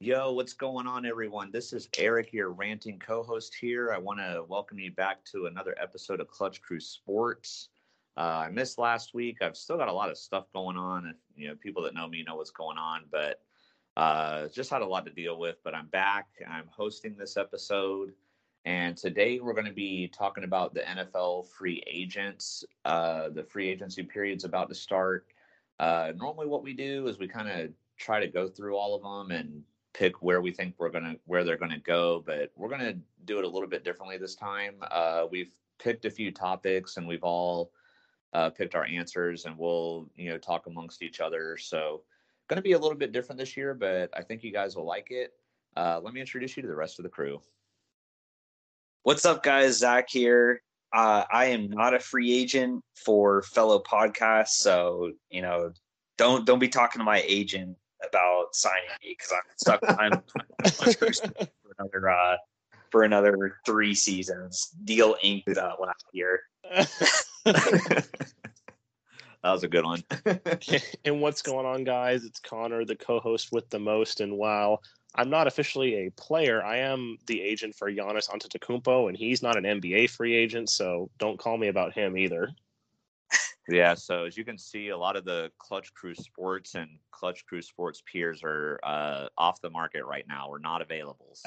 [0.00, 1.50] Yo, what's going on, everyone?
[1.50, 3.92] This is Eric, your ranting co host here.
[3.92, 7.70] I want to welcome you back to another episode of Clutch Crew Sports.
[8.16, 9.38] Uh, I missed last week.
[9.42, 11.16] I've still got a lot of stuff going on.
[11.34, 13.40] You know, people that know me know what's going on, but
[13.96, 15.56] uh, just had a lot to deal with.
[15.64, 16.28] But I'm back.
[16.48, 18.12] I'm hosting this episode.
[18.64, 22.64] And today we're going to be talking about the NFL free agents.
[22.84, 25.26] Uh, the free agency period's about to start.
[25.80, 29.02] Uh, normally, what we do is we kind of try to go through all of
[29.02, 32.94] them and pick where we think we're gonna where they're gonna go, but we're gonna
[33.24, 34.76] do it a little bit differently this time.
[34.90, 37.72] Uh, we've picked a few topics and we've all
[38.32, 41.56] uh, picked our answers, and we'll you know talk amongst each other.
[41.56, 42.02] So,
[42.50, 45.10] to be a little bit different this year, but I think you guys will like
[45.10, 45.32] it.
[45.76, 47.40] Uh, let me introduce you to the rest of the crew.
[49.02, 49.78] What's up, guys?
[49.78, 50.62] Zach here.
[50.92, 55.72] Uh, I am not a free agent for fellow podcasts, so you know,
[56.16, 57.76] don't don't be talking to my agent
[58.06, 60.22] about signing me because I'm stuck behind
[60.74, 62.36] for another uh,
[62.90, 64.68] for another three seasons.
[64.84, 66.40] Deal inked uh, last year.
[67.44, 68.04] that
[69.44, 70.02] was a good one.
[71.04, 72.24] and what's going on, guys?
[72.24, 74.20] It's Connor, the co-host with the most.
[74.20, 74.82] And while
[75.14, 79.56] I'm not officially a player, I am the agent for Giannis Antetokounmpo, and he's not
[79.56, 82.50] an NBA free agent, so don't call me about him either.
[83.68, 87.44] Yeah, so as you can see, a lot of the Clutch Crew Sports and Clutch
[87.44, 90.48] Crew Sports peers are uh, off the market right now.
[90.48, 91.36] We're not available.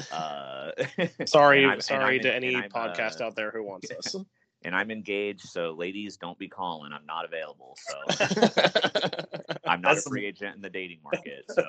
[0.00, 0.70] So, uh,
[1.26, 4.14] sorry, sorry to any podcast uh, out there who wants us.
[4.64, 6.92] And I'm engaged, so ladies, don't be calling.
[6.92, 7.76] I'm not available.
[7.78, 11.44] So, I'm not a free agent in the dating market.
[11.48, 11.62] So.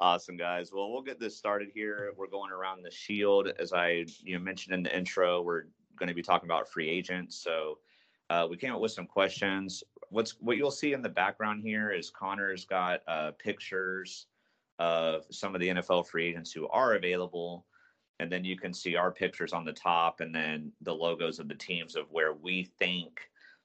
[0.00, 0.70] Awesome, guys.
[0.72, 2.12] Well, we'll get this started here.
[2.16, 3.52] We're going around the shield.
[3.58, 5.64] As I you know, mentioned in the intro, we're
[6.00, 7.36] going to be talking about free agents.
[7.36, 7.78] So
[8.30, 9.84] uh, we came up with some questions.
[10.08, 14.26] What's what you'll see in the background here is Connor's got uh, pictures
[14.78, 17.66] of some of the NFL free agents who are available,
[18.18, 21.48] and then you can see our pictures on the top, and then the logos of
[21.48, 23.20] the teams of where we think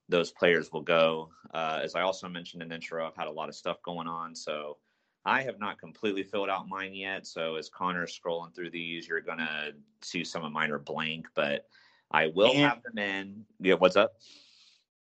[0.10, 1.30] those players will go.
[1.54, 4.08] Uh, as I also mentioned in the intro, I've had a lot of stuff going
[4.08, 4.78] on, so
[5.26, 7.26] I have not completely filled out mine yet.
[7.26, 11.68] So as Connor's scrolling through these, you're gonna see some of mine are blank, but
[12.12, 13.46] I will and, have them in.
[13.60, 14.14] Yeah, what's up?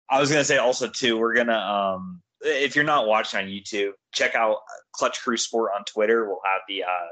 [0.08, 3.92] I was gonna say also too, we're gonna um if you're not watching on YouTube,
[4.12, 4.58] check out
[4.92, 6.26] Clutch Crew Sport on Twitter.
[6.26, 7.08] We'll have the uh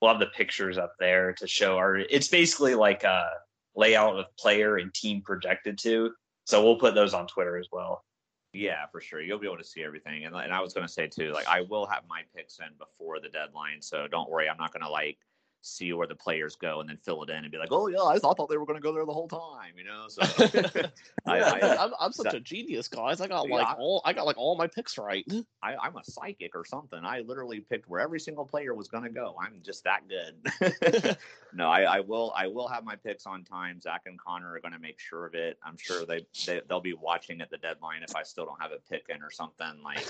[0.00, 3.28] we'll have the pictures up there to show our it's basically like a
[3.74, 6.12] layout of player and team projected to.
[6.44, 8.04] So we'll put those on Twitter as well.
[8.52, 9.20] Yeah, for sure.
[9.20, 10.24] You'll be able to see everything.
[10.24, 12.68] And, and I was going to say too, like I will have my picks in
[12.78, 14.48] before the deadline, so don't worry.
[14.48, 15.18] I'm not going to like
[15.66, 18.02] see where the players go and then fill it in and be like, oh yeah,
[18.02, 20.06] I thought they were going to go there the whole time, you know.
[20.08, 20.22] So
[21.26, 23.20] I, I, am I'm such a genius, guys.
[23.20, 25.24] I got like all I got like all my picks right.
[25.62, 27.00] I, I'm a psychic or something.
[27.04, 29.36] I literally picked where every single player was going to go.
[29.40, 31.16] I'm just that good.
[31.52, 33.80] no, I, I will I will have my picks on time.
[33.80, 35.58] Zach and Connor are going to make sure of it.
[35.64, 38.72] I'm sure they, they they'll be watching at the deadline if I still don't have
[38.72, 40.06] a pick in or something like.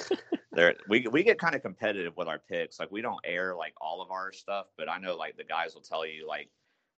[0.52, 2.80] There, we we get kind of competitive with our picks.
[2.80, 5.74] Like we don't air like all of our stuff, but I know like the guys
[5.74, 6.48] will tell you like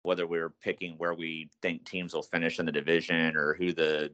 [0.03, 4.11] whether we're picking where we think teams will finish in the division or who the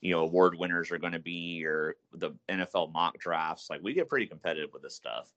[0.00, 3.68] you know award winners are going to be or the NFL mock drafts.
[3.70, 5.28] Like we get pretty competitive with this stuff.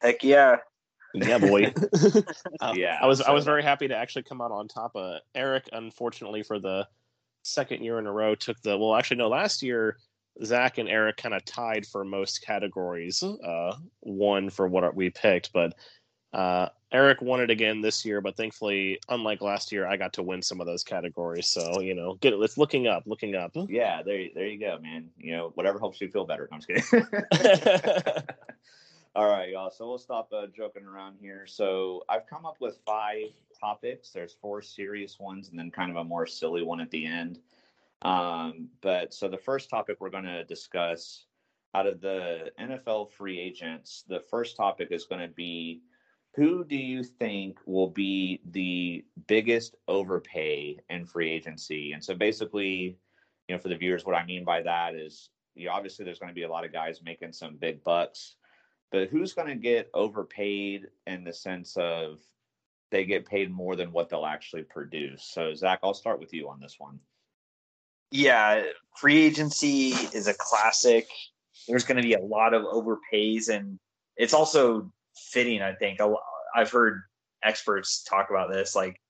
[0.00, 0.56] Heck yeah.
[1.14, 1.72] Yeah, boy.
[2.60, 2.98] uh, yeah.
[3.00, 3.24] I was so.
[3.24, 5.68] I was very happy to actually come out on top of Eric.
[5.72, 6.86] Unfortunately, for the
[7.42, 8.94] second year in a row, took the well.
[8.94, 9.28] Actually, no.
[9.28, 9.96] Last year,
[10.44, 13.22] Zach and Eric kind of tied for most categories.
[13.22, 15.74] Uh, one for what we picked, but
[16.32, 20.22] uh, Eric won it again this year, but thankfully, unlike last year, I got to
[20.22, 21.46] win some of those categories.
[21.46, 22.32] So you know, get.
[22.34, 23.56] It's looking up, looking up.
[23.68, 25.10] Yeah, there, there you go, man.
[25.18, 26.48] You know, whatever helps you feel better.
[26.52, 27.06] I'm just kidding.
[29.14, 29.70] All right, y'all.
[29.70, 31.46] So we'll stop uh, joking around here.
[31.46, 34.10] So I've come up with five topics.
[34.10, 37.40] There's four serious ones, and then kind of a more silly one at the end.
[38.02, 41.24] Um, but so the first topic we're going to discuss
[41.74, 45.82] out of the NFL free agents, the first topic is going to be
[46.38, 51.90] who do you think will be the biggest overpay in free agency?
[51.90, 52.96] And so basically,
[53.48, 56.20] you know, for the viewers, what I mean by that is, you know, obviously there's
[56.20, 58.36] going to be a lot of guys making some big bucks,
[58.92, 62.20] but who's going to get overpaid in the sense of
[62.92, 65.24] they get paid more than what they'll actually produce?
[65.24, 67.00] So, Zach, I'll start with you on this one.
[68.12, 68.62] Yeah,
[68.96, 71.08] free agency is a classic.
[71.66, 73.80] There's going to be a lot of overpays, and
[74.16, 75.62] it's also fitting.
[75.62, 76.00] I think
[76.54, 77.02] I've heard
[77.42, 78.74] experts talk about this.
[78.74, 79.00] Like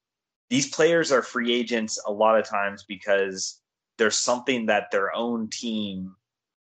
[0.50, 3.60] these players are free agents a lot of times because
[3.98, 6.14] there's something that their own team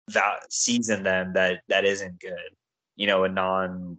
[0.08, 2.50] that sees in them that that isn't good.
[2.96, 3.98] you know, a non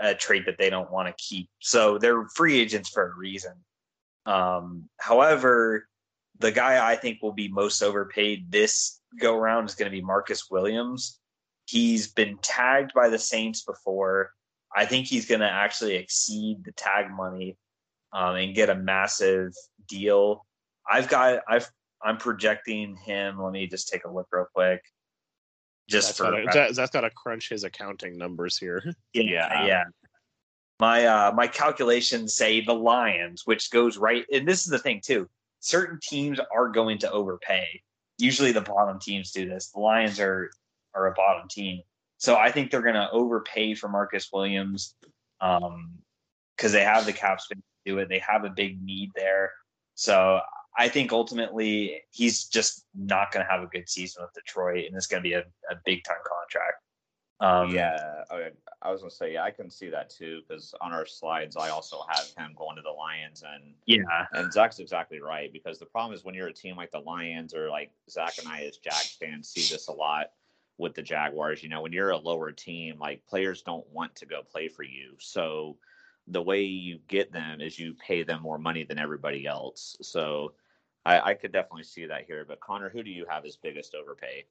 [0.00, 1.48] a trait that they don't want to keep.
[1.60, 3.52] So they're free agents for a reason.
[4.26, 5.88] Um, however,
[6.38, 10.02] the guy I think will be most overpaid this go around is going to be
[10.02, 11.18] Marcus Williams.
[11.66, 14.32] He's been tagged by the Saints before.
[14.76, 17.56] I think he's going to actually exceed the tag money
[18.12, 19.54] um, and get a massive
[19.88, 20.44] deal.
[20.88, 21.68] I've got I've
[22.04, 23.42] I'm projecting him.
[23.42, 24.82] Let me just take a look real quick.
[25.88, 28.82] Just that's for gotta, that's got to crunch his accounting numbers here.
[29.14, 29.66] Yeah, yeah.
[29.66, 29.84] yeah.
[30.78, 34.26] My uh, my calculations say the Lions, which goes right.
[34.30, 35.26] And this is the thing too.
[35.60, 37.80] Certain teams are going to overpay.
[38.18, 39.70] Usually, the bottom teams do this.
[39.70, 40.50] The Lions are
[40.94, 41.80] are a bottom team,
[42.18, 44.94] so I think they're going to overpay for Marcus Williams
[45.38, 48.08] because um, they have the cap space to do it.
[48.08, 49.52] They have a big need there.
[49.94, 50.40] So
[50.78, 54.96] I think ultimately he's just not going to have a good season with Detroit, and
[54.96, 56.82] it's going to be a, a big time contract.
[57.38, 58.48] Um, yeah, I,
[58.80, 61.54] I was going to say, yeah, I can see that too because on our slides,
[61.56, 65.78] I also have him going to the Lions, and yeah, and Zach's exactly right because
[65.78, 68.62] the problem is when you're a team like the Lions or like Zach and I
[68.62, 70.28] as Jack fans see this a lot
[70.78, 71.62] with the Jaguars.
[71.62, 74.82] You know, when you're a lower team, like players don't want to go play for
[74.82, 75.76] you, so
[76.28, 79.96] the way you get them is you pay them more money than everybody else.
[80.02, 80.52] So
[81.04, 82.44] I, I could definitely see that here.
[82.46, 84.44] But Connor, who do you have as biggest overpay?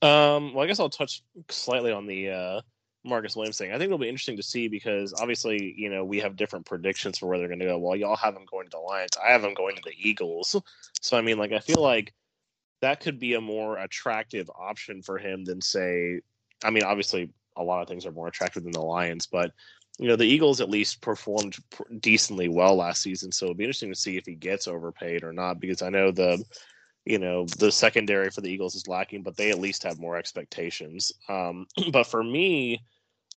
[0.00, 2.60] Um, well, I guess I'll touch slightly on the uh,
[3.04, 3.70] Marcus Williams thing.
[3.70, 7.18] I think it'll be interesting to see because obviously, you know, we have different predictions
[7.18, 7.78] for where they're going to go.
[7.78, 9.16] Well, y'all have them going to the Lions.
[9.22, 10.56] I have them going to the Eagles.
[11.00, 12.14] So, I mean, like, I feel like
[12.84, 16.20] that could be a more attractive option for him than, say,
[16.62, 19.52] I mean, obviously, a lot of things are more attractive than the Lions, but
[19.98, 21.56] you know the Eagles at least performed
[22.00, 25.32] decently well last season, so it'll be interesting to see if he gets overpaid or
[25.32, 25.60] not.
[25.60, 26.44] Because I know the
[27.04, 30.16] you know the secondary for the Eagles is lacking, but they at least have more
[30.16, 31.12] expectations.
[31.28, 32.82] Um, but for me,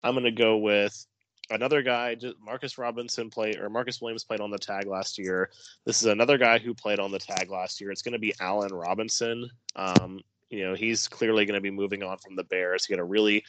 [0.02, 1.06] I'm going to go with
[1.50, 2.16] another guy.
[2.44, 5.50] Marcus Robinson played or Marcus Williams played on the tag last year.
[5.84, 7.90] This is another guy who played on the tag last year.
[7.90, 9.48] It's going to be Allen Robinson.
[9.74, 10.20] Um,
[10.50, 12.84] you know he's clearly going to be moving on from the Bears.
[12.84, 13.44] He had a really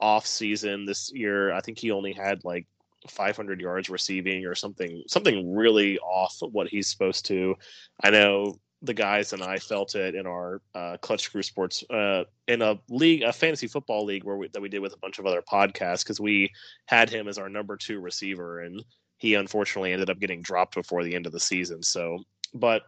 [0.00, 1.52] off season this year.
[1.52, 2.66] I think he only had like
[3.08, 7.56] 500 yards receiving or something something really off what he's supposed to.
[8.02, 12.24] I know the guys and I felt it in our uh, Clutch Crew Sports uh,
[12.48, 15.18] in a league, a fantasy football league where we, that we did with a bunch
[15.18, 16.50] of other podcasts because we
[16.86, 18.84] had him as our number two receiver and
[19.18, 21.80] he unfortunately ended up getting dropped before the end of the season.
[21.80, 22.18] So,
[22.54, 22.82] but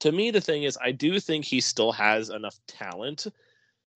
[0.00, 3.26] to me, the thing is, I do think he still has enough talent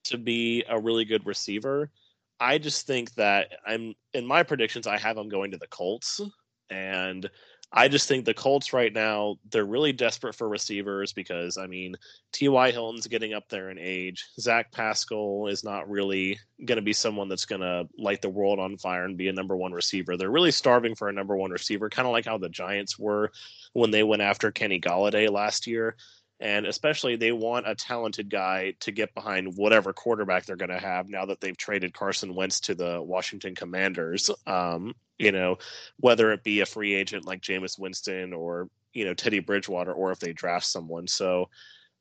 [0.05, 1.89] to be a really good receiver.
[2.41, 4.89] I just think that I'm in my predictions.
[4.89, 6.21] I have him going to the Colts,
[6.71, 7.31] and
[7.75, 11.97] I just think the Colts right now they're really desperate for receivers because I mean
[12.33, 12.71] T.Y.
[12.71, 14.27] Hilton's getting up there in age.
[14.39, 18.59] Zach Pascal is not really going to be someone that's going to light the world
[18.59, 20.17] on fire and be a number one receiver.
[20.17, 23.33] They're really starving for a number one receiver, kind of like how the Giants were
[23.73, 25.97] when they went after Kenny Golladay last year
[26.43, 30.79] and especially they want a talented guy to get behind whatever quarterback they're going to
[30.79, 34.29] have now that they've traded Carson Wentz to the Washington Commanders.
[34.45, 34.93] Um,
[35.23, 35.59] you know,
[36.01, 40.11] whether it be a free agent like Jameis Winston or you know Teddy Bridgewater, or
[40.11, 41.07] if they draft someone.
[41.07, 41.49] So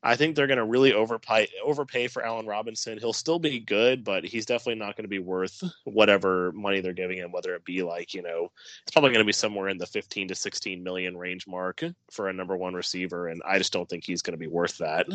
[0.02, 2.98] I think they're going to really overpay overpay for Allen Robinson.
[2.98, 6.92] He'll still be good, but he's definitely not going to be worth whatever money they're
[6.92, 7.30] giving him.
[7.30, 8.50] Whether it be like you know,
[8.82, 12.28] it's probably going to be somewhere in the 15 to 16 million range mark for
[12.28, 15.06] a number one receiver, and I just don't think he's going to be worth that.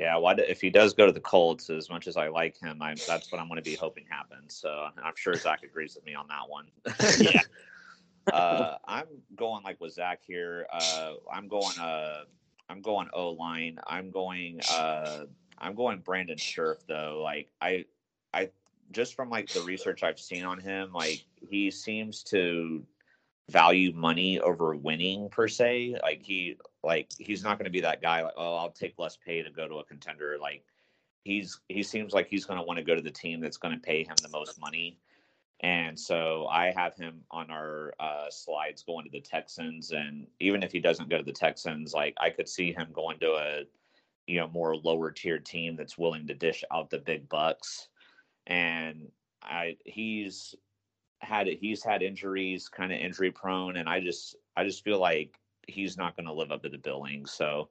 [0.00, 2.80] Yeah, well, if he does go to the Colts, as much as I like him,
[2.80, 4.54] I, that's what I'm going to be hoping happens.
[4.54, 6.68] So I'm sure Zach agrees with me on that one.
[7.20, 8.32] yeah.
[8.32, 10.66] uh, I'm going like with Zach here.
[10.72, 11.78] Uh, I'm going.
[11.78, 12.24] Uh,
[12.70, 13.80] I'm going O line.
[13.86, 15.24] I'm going uh
[15.58, 17.20] I'm going Brandon Scherff though.
[17.22, 17.84] Like I
[18.32, 18.50] I
[18.92, 22.86] just from like the research I've seen on him, like he seems to
[23.48, 25.96] value money over winning per se.
[26.00, 29.16] Like he like he's not going to be that guy like oh I'll take less
[29.16, 30.36] pay to go to a contender.
[30.40, 30.64] Like
[31.24, 33.74] he's he seems like he's going to want to go to the team that's going
[33.74, 34.98] to pay him the most money.
[35.62, 39.90] And so I have him on our uh, slides going to the Texans.
[39.90, 43.18] And even if he doesn't go to the Texans, like I could see him going
[43.18, 43.64] to a,
[44.26, 47.88] you know, more lower tier team that's willing to dish out the big bucks.
[48.46, 49.10] And
[49.42, 50.54] I, he's
[51.20, 55.38] had he's had injuries, kind of injury prone, and I just, I just feel like
[55.70, 57.26] he's not going to live up to the billing.
[57.26, 57.68] So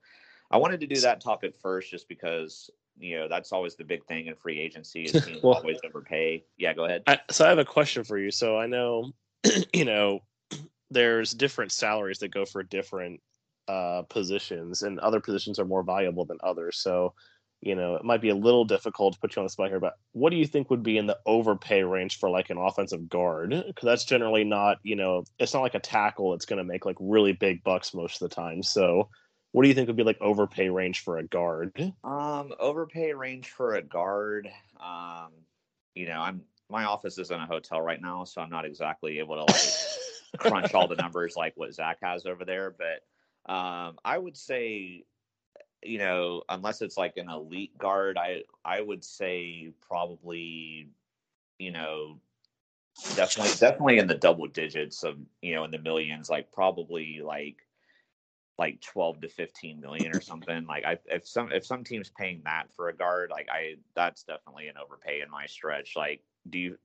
[0.51, 4.06] I wanted to do that topic first, just because you know that's always the big
[4.06, 6.44] thing in free agency is teams well, always overpay.
[6.58, 7.03] Yeah, go ahead.
[7.08, 8.32] I, so I have a question for you.
[8.32, 9.12] So I know,
[9.74, 10.22] you know,
[10.89, 13.22] there's different salaries that go for different
[13.68, 16.79] uh, positions, and other positions are more valuable than others.
[16.79, 17.13] So
[17.62, 19.80] you know, it might be a little difficult to put you on the spot here,
[19.80, 23.10] but what do you think would be in the overpay range for like an offensive
[23.10, 23.50] guard?
[23.50, 26.86] Because that's generally not, you know, it's not like a tackle that's going to make
[26.86, 28.63] like really big bucks most of the time.
[28.63, 29.10] So,
[29.51, 31.74] what do you think would be like overpay range for a guard?
[32.04, 34.48] Um, overpay range for a guard.
[34.80, 35.32] Um,
[35.96, 39.20] you know, I'm my office is in a hotel right now, so I'm not exactly
[39.20, 42.72] able to like crunch all the numbers like what Zach has over there.
[42.72, 45.04] But um, I would say
[45.83, 50.89] you know, unless it's like an elite guard, I I would say probably,
[51.57, 52.19] you know,
[53.15, 57.57] definitely definitely in the double digits of you know in the millions, like probably like
[58.57, 60.65] like 12 to 15 million or something.
[60.67, 64.24] Like i if some if some team's paying that for a guard like i that's
[64.24, 65.93] definitely an overpay in my stretch.
[65.95, 66.77] Like do you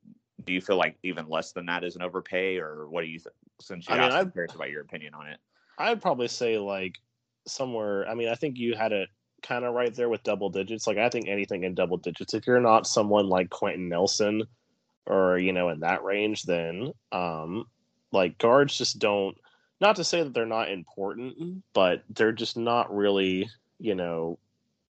[0.44, 3.18] do you feel like even less than that is an overpay or what do you
[3.18, 5.38] th- since you I mean, curious about your opinion on it?
[5.78, 6.98] I'd probably say like
[7.46, 8.08] somewhere.
[8.08, 9.08] I mean, I think you had it
[9.42, 10.86] kind of right there with double digits.
[10.86, 12.34] Like I think anything in double digits.
[12.34, 14.42] If you're not someone like Quenton Nelson
[15.06, 17.66] or you know in that range, then um,
[18.12, 19.36] like guards just don't.
[19.80, 23.48] Not to say that they're not important, but they're just not really
[23.78, 24.38] you know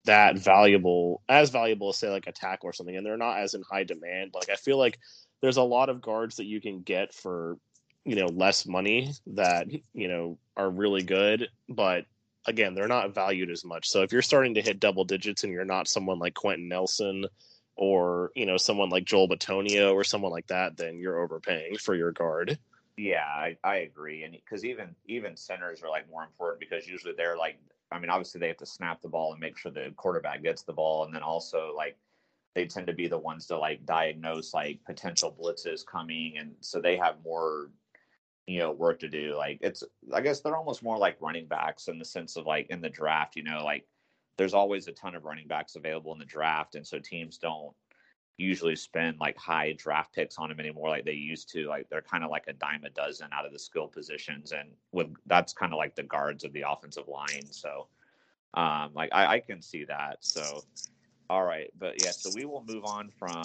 [0.04, 3.54] that valuable as valuable as say like a tackle or something and they're not as
[3.54, 4.98] in high demand like i feel like
[5.42, 7.58] there's a lot of guards that you can get for
[8.04, 12.06] you know less money that you know are really good but
[12.46, 13.88] again, they're not valued as much.
[13.88, 17.26] So if you're starting to hit double digits and you're not someone like Quenton Nelson
[17.76, 21.94] or, you know, someone like Joel Bitonio or someone like that, then you're overpaying for
[21.94, 22.58] your guard.
[22.96, 24.22] Yeah, I, I agree.
[24.22, 27.58] And because even even centers are like more important because usually they're like
[27.92, 30.62] I mean, obviously they have to snap the ball and make sure the quarterback gets
[30.62, 31.96] the ball, and then also like
[32.54, 36.80] they tend to be the ones to like diagnose like potential blitzes coming, and so
[36.80, 37.70] they have more
[38.46, 41.88] you know work to do like it's i guess they're almost more like running backs
[41.88, 43.86] in the sense of like in the draft you know like
[44.38, 47.74] there's always a ton of running backs available in the draft and so teams don't
[48.38, 52.02] usually spend like high draft picks on them anymore like they used to like they're
[52.02, 55.52] kind of like a dime a dozen out of the skill positions and with that's
[55.52, 57.86] kind of like the guards of the offensive line so
[58.54, 60.62] um like I, I can see that so
[61.30, 63.42] all right but yeah so we will move on from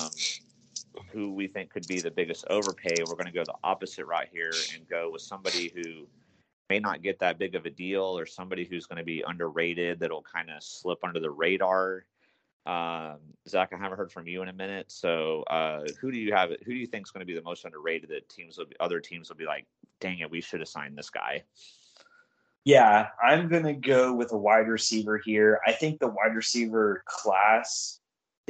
[1.12, 2.96] who we think could be the biggest overpay.
[3.00, 6.08] We're going to go the opposite route here and go with somebody who
[6.70, 10.00] may not get that big of a deal or somebody who's going to be underrated
[10.00, 12.06] that'll kind of slip under the radar.
[12.66, 13.18] Um,
[13.48, 14.92] Zach, I haven't heard from you in a minute.
[14.92, 16.50] So, uh, who do you have?
[16.50, 18.76] Who do you think is going to be the most underrated that teams will be,
[18.80, 19.66] other teams will be like,
[20.00, 21.44] dang it, we should have signed this guy?
[22.64, 25.60] Yeah, I'm going to go with a wide receiver here.
[25.66, 28.01] I think the wide receiver class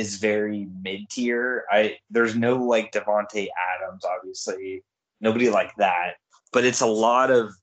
[0.02, 1.66] is very mid tier.
[1.72, 4.84] I there's no like Davante Adams, obviously,
[5.22, 6.16] nobody like that,
[6.52, 7.54] but it's a lot of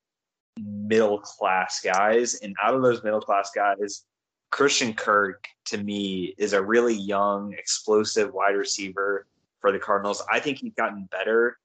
[0.57, 4.05] middle class guys, and out of those middle class guys,
[4.51, 9.27] Christian Kirk to me is a really young, explosive wide receiver
[9.61, 10.23] for the Cardinals.
[10.31, 11.59] I think he's gotten better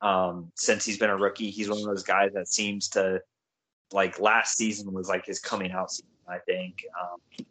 [0.00, 1.50] um, since he's been a rookie.
[1.50, 3.20] He's one of those guys that seems to
[3.92, 6.08] like last season was like his coming out season.
[6.26, 7.46] I think um,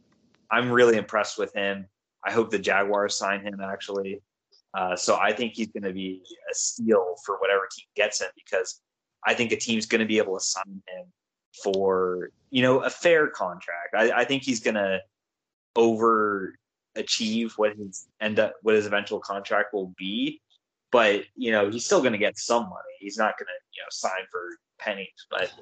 [0.49, 1.87] I'm really impressed with him.
[2.25, 4.21] I hope the Jaguars sign him actually.
[4.73, 8.29] Uh, so I think he's going to be a steal for whatever team gets him
[8.35, 8.81] because
[9.25, 11.05] I think a team's going to be able to sign him
[11.63, 13.93] for you know a fair contract.
[13.95, 14.99] I, I think he's going to
[15.77, 20.41] overachieve what his end up what his eventual contract will be,
[20.91, 22.93] but you know he's still going to get some money.
[22.99, 24.41] He's not going to you know sign for
[24.79, 25.53] pennies, but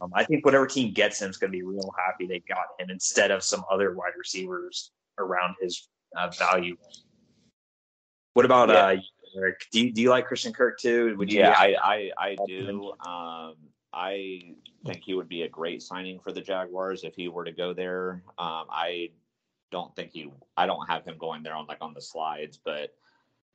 [0.00, 2.66] um, I think whatever team gets him is going to be real happy they got
[2.78, 6.76] him instead of some other wide receivers around his uh, value.
[8.34, 8.74] What about yeah.
[8.74, 8.96] uh,
[9.36, 9.66] Eric?
[9.72, 11.16] Do you, do you like Christian Kirk too?
[11.16, 11.40] Would you?
[11.40, 12.92] Yeah, I I, I do.
[13.06, 13.54] Um,
[13.92, 17.52] I think he would be a great signing for the Jaguars if he were to
[17.52, 18.22] go there.
[18.38, 19.10] Um, I
[19.70, 20.30] don't think he.
[20.56, 22.94] I don't have him going there on like on the slides, but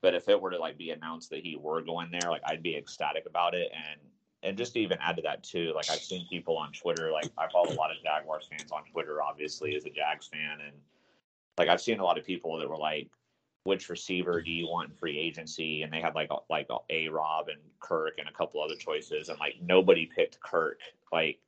[0.01, 2.63] but if it were to like be announced that he were going there, like I'd
[2.63, 3.71] be ecstatic about it.
[3.73, 4.01] And
[4.43, 7.29] and just to even add to that too, like I've seen people on Twitter, like
[7.37, 10.75] I follow a lot of Jaguars fans on Twitter, obviously as a Jags fan, and
[11.57, 13.09] like I've seen a lot of people that were like,
[13.63, 15.83] which receiver do you want in free agency?
[15.83, 19.39] And they had like like a Rob and Kirk and a couple other choices, and
[19.39, 20.79] like nobody picked Kirk.
[21.11, 21.39] Like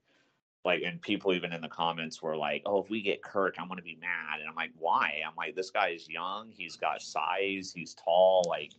[0.65, 3.67] like and people even in the comments were like, "Oh, if we get Kirk, I'm
[3.67, 6.51] gonna be mad." And I'm like, "Why?" I'm like, "This guy is young.
[6.51, 7.73] He's got size.
[7.75, 8.45] He's tall.
[8.47, 8.71] Like,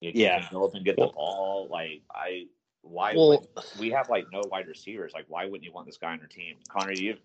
[0.00, 1.68] you yeah, can go up and get the ball.
[1.70, 2.46] Like, I
[2.82, 3.46] why well,
[3.78, 5.12] we have like no wide receivers?
[5.14, 6.56] Like, why wouldn't you want this guy on your team?
[6.68, 7.16] Connor, do you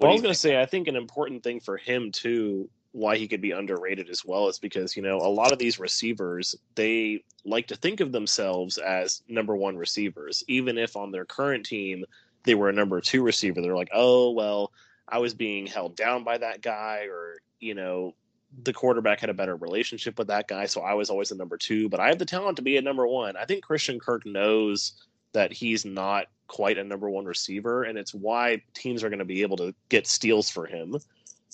[0.00, 3.16] well, I was going to say, I think an important thing for him too, why
[3.16, 6.56] he could be underrated as well, is because you know a lot of these receivers
[6.74, 11.66] they like to think of themselves as number one receivers, even if on their current
[11.66, 12.04] team
[12.44, 13.60] they were a number two receiver.
[13.60, 14.72] They're like, oh well,
[15.08, 18.14] I was being held down by that guy, or you know,
[18.62, 21.56] the quarterback had a better relationship with that guy, so I was always a number
[21.56, 21.88] two.
[21.88, 23.36] But I have the talent to be a number one.
[23.36, 24.92] I think Christian Kirk knows
[25.32, 29.24] that he's not quite a number one receiver, and it's why teams are going to
[29.24, 30.96] be able to get steals for him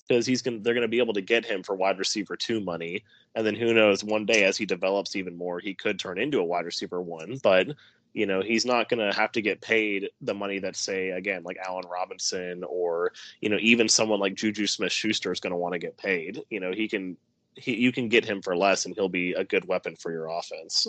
[0.09, 2.61] because he's going they're going to be able to get him for wide receiver two
[2.61, 6.19] money, and then who knows one day as he develops even more, he could turn
[6.19, 7.39] into a wide receiver one.
[7.43, 7.69] But
[8.15, 11.43] you know he's not going to have to get paid the money that say again
[11.43, 13.13] like Allen Robinson or
[13.43, 16.41] you know even someone like Juju Smith Schuster is going to want to get paid.
[16.49, 17.19] You know he can
[17.55, 20.29] he, you can get him for less and he'll be a good weapon for your
[20.29, 20.87] offense.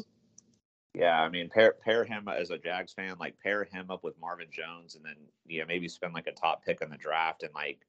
[0.97, 4.19] Yeah, I mean, pair pair him as a Jags fan, like pair him up with
[4.19, 7.43] Marvin Jones, and then you know maybe spend like a top pick in the draft,
[7.43, 7.79] and like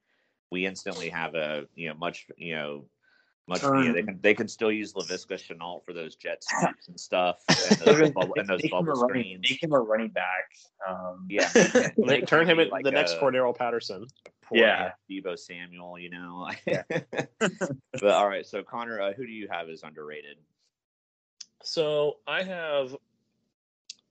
[0.50, 2.84] we instantly have a you know much you know
[3.48, 6.88] much um, yeah, they can they can still use Laviska Shenault for those jet sweeps
[6.88, 9.10] and stuff and those bubble, and those bubble screens.
[9.10, 10.50] Running, make him a running back.
[10.86, 11.50] Um, yeah,
[11.96, 14.06] they turn him into like the next Cordarrelle Patterson.
[14.52, 15.98] yeah, Deebo Samuel.
[15.98, 16.50] You know.
[16.66, 16.82] Yeah.
[17.40, 20.36] but all right, so Connor, uh, who do you have as underrated?
[21.62, 22.94] So I have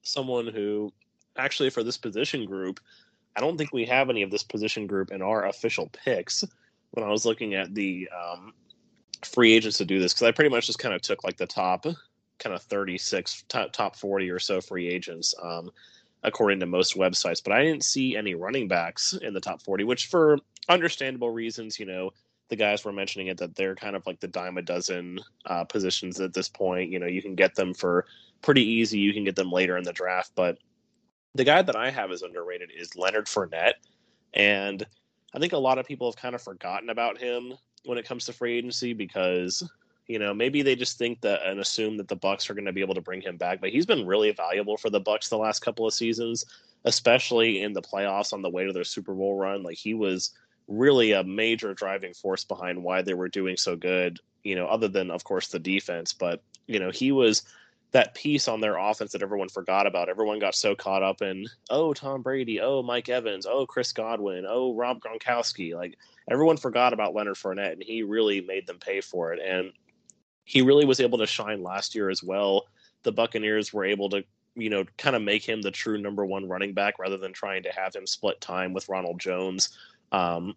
[0.04, 0.94] someone who
[1.38, 2.80] actually for this position group,
[3.36, 6.44] I don't think we have any of this position group in our official picks.
[6.92, 8.54] When I was looking at the um,
[9.24, 11.46] free agents to do this, because I pretty much just kind of took like the
[11.46, 11.86] top
[12.40, 15.72] kind of 36 top, top 40 or so free agents um,
[16.24, 19.84] according to most websites but i didn't see any running backs in the top 40
[19.84, 20.40] which for
[20.70, 22.12] understandable reasons you know
[22.50, 25.64] the guys were mentioning it that they're kind of like the dime a dozen uh,
[25.64, 26.92] positions at this point.
[26.92, 28.06] You know, you can get them for
[28.42, 29.00] pretty easy.
[29.00, 30.58] You can get them later in the draft, but
[31.36, 33.76] the guy that I have is underrated is Leonard Fournette,
[34.34, 34.86] and
[35.34, 37.54] I think a lot of people have kind of forgotten about him
[37.86, 39.68] when it comes to free agency because
[40.08, 42.74] you know maybe they just think that and assume that the Bucs are going to
[42.74, 45.38] be able to bring him back, but he's been really valuable for the Bucs the
[45.38, 46.46] last couple of seasons,
[46.86, 49.64] especially in the playoffs on the way to their Super Bowl run.
[49.64, 50.32] Like he was
[50.68, 54.88] really a major driving force behind why they were doing so good, you know, other
[54.88, 56.14] than, of course, the defense.
[56.14, 57.44] But, you know, he was
[57.92, 60.10] that piece on their offense that everyone forgot about.
[60.10, 64.46] Everyone got so caught up in, oh, Tom Brady, oh, Mike Evans, oh, Chris Godwin,
[64.48, 65.74] oh, Rob Gronkowski.
[65.74, 65.98] Like
[66.30, 69.40] everyone forgot about Leonard Fournette, and he really made them pay for it.
[69.40, 69.72] And
[70.44, 72.66] he really was able to shine last year as well.
[73.04, 74.24] The Buccaneers were able to,
[74.56, 77.64] you know, kind of make him the true number one running back rather than trying
[77.64, 79.78] to have him split time with Ronald Jones.
[80.12, 80.56] Um,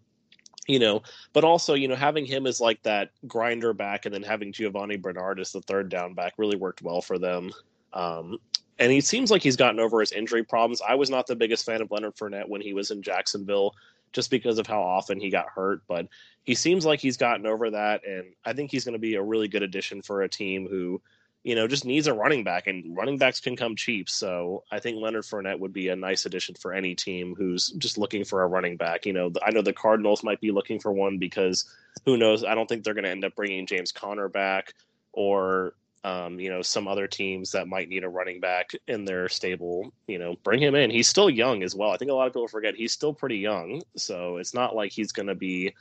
[0.67, 4.23] you know, but also, you know, having him as like that grinder back and then
[4.23, 7.51] having Giovani Bernard as the third down back really worked well for them.
[7.93, 8.39] Um,
[8.79, 10.81] and he seems like he's gotten over his injury problems.
[10.87, 13.75] I was not the biggest fan of Leonard Fournette when he was in Jacksonville
[14.13, 16.09] just because of how often he got hurt, but
[16.45, 18.07] he seems like he's gotten over that.
[18.07, 21.01] And I think he's going to be a really good addition for a team who,
[21.42, 24.11] you know, just needs a running back, and running backs can come cheap.
[24.11, 27.96] So I think Leonard Fournette would be a nice addition for any team who's just
[27.96, 29.07] looking for a running back.
[29.07, 31.64] You know, I know the Cardinals might be looking for one because
[32.05, 32.44] who knows?
[32.44, 34.74] I don't think they're going to end up bringing James Conner back
[35.12, 35.74] or,
[36.05, 39.94] um, you know, some other teams that might need a running back in their stable.
[40.07, 40.90] You know, bring him in.
[40.90, 41.90] He's still young as well.
[41.90, 43.81] I think a lot of people forget he's still pretty young.
[43.96, 45.74] So it's not like he's going to be,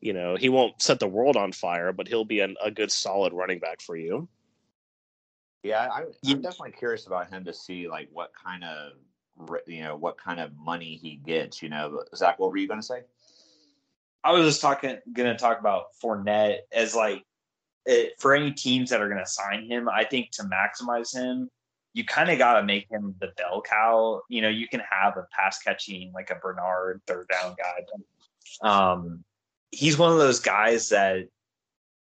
[0.00, 2.90] you know, he won't set the world on fire, but he'll be an, a good
[2.90, 4.28] solid running back for you.
[5.62, 8.92] Yeah, I, am definitely curious about him to see like what kind of
[9.66, 11.62] you know what kind of money he gets.
[11.62, 13.02] You know, Zach, what were you going to say?
[14.24, 17.24] I was just talking, going to talk about Fournette as like
[17.84, 19.88] it, for any teams that are going to sign him.
[19.88, 21.48] I think to maximize him,
[21.94, 24.22] you kind of got to make him the bell cow.
[24.28, 28.68] You know, you can have a pass catching like a Bernard third down guy.
[28.68, 29.24] Um,
[29.70, 31.28] he's one of those guys that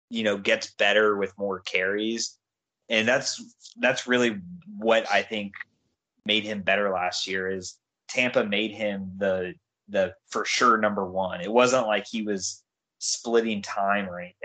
[0.10, 2.38] you know gets better with more carries
[2.94, 3.44] and that's
[3.80, 4.40] that's really
[4.78, 5.54] what I think
[6.26, 9.56] made him better last year is Tampa made him the
[9.90, 11.42] the for sure number one.
[11.42, 12.64] It wasn't like he was
[13.00, 14.38] splitting time or anything.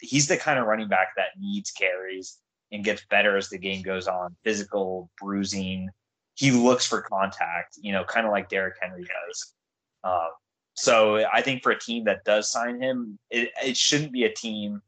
[0.00, 2.38] He's the kind of running back that needs carries
[2.70, 4.36] and gets better as the game goes on.
[4.44, 5.88] Physical bruising.
[6.34, 9.54] He looks for contact, you know, kind of like Derrick Henry does.
[10.04, 10.28] Um,
[10.74, 14.32] so I think for a team that does sign him, it, it shouldn't be a
[14.32, 14.82] team,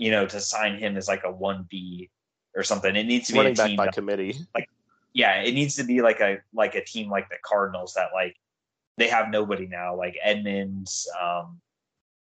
[0.00, 2.10] you know, to sign him as like a one B
[2.54, 2.94] or something.
[2.96, 4.36] It needs to be running back by that, committee.
[4.54, 4.68] Like,
[5.12, 8.36] yeah, it needs to be like a like a team like the Cardinals that like
[8.96, 11.60] they have nobody now, like Edmonds, um,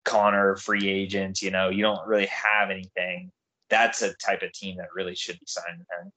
[0.06, 1.41] Conner, free agent.
[1.41, 3.32] You know, you don't really have anything.
[3.69, 6.12] That's a type of team that really should be signing him.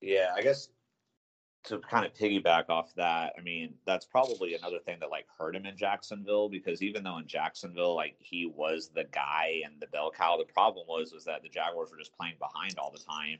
[0.00, 0.68] Yeah, I guess
[1.68, 5.56] to kind of piggyback off that, I mean, that's probably another thing that like hurt
[5.56, 9.86] him in Jacksonville because even though in Jacksonville, like he was the guy and the
[9.86, 12.98] bell cow, the problem was was that the Jaguars were just playing behind all the
[12.98, 13.38] time.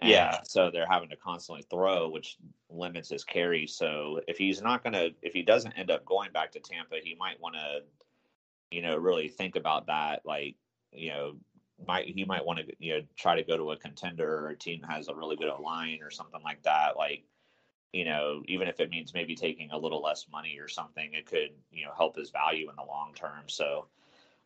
[0.00, 0.38] And yeah.
[0.44, 2.36] So they're having to constantly throw, which
[2.70, 3.66] limits his carry.
[3.66, 7.16] So if he's not gonna, if he doesn't end up going back to Tampa, he
[7.18, 7.82] might want to
[8.70, 10.22] you know, really think about that.
[10.24, 10.56] Like,
[10.92, 11.36] you know,
[11.86, 14.56] might he might want to you know try to go to a contender or a
[14.56, 16.96] team that has a really good line or something like that.
[16.96, 17.22] Like,
[17.92, 21.26] you know, even if it means maybe taking a little less money or something, it
[21.26, 23.44] could you know help his value in the long term.
[23.46, 23.86] So.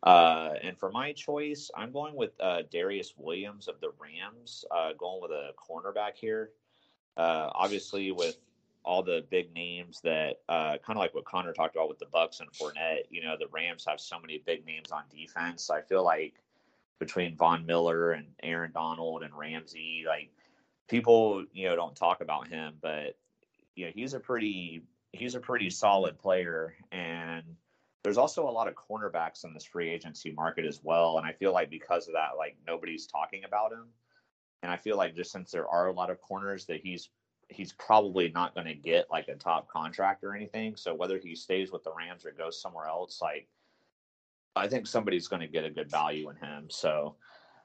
[0.05, 4.91] Uh, and for my choice, I'm going with uh, Darious Williams of the Rams, uh,
[4.97, 6.49] going with a cornerback here.
[7.15, 8.35] Uh, obviously, with
[8.85, 12.05] all the big names that uh, kind of like what Connor talked about with the
[12.05, 13.03] Bucs and Fournette.
[13.09, 15.69] You know, the Rams have so many big names on defense.
[15.69, 16.35] I feel like
[16.99, 20.31] between Von Miller and Aaron Donald and Ramsey, like
[20.87, 23.15] people, you know, don't talk about him, but
[23.77, 27.43] know, he's a pretty he's a pretty solid player and
[28.03, 31.31] there's also a lot of cornerbacks in this free agency market as well and i
[31.31, 33.85] feel like because of that like nobody's talking about him
[34.63, 37.09] and i feel like just since there are a lot of corners that he's
[37.49, 40.75] he's probably not going to get like a top contract or anything.
[40.75, 43.47] So whether he stays with the Rams or goes somewhere else, like
[44.55, 46.67] I think somebody's going to get a good value in him.
[46.69, 47.15] So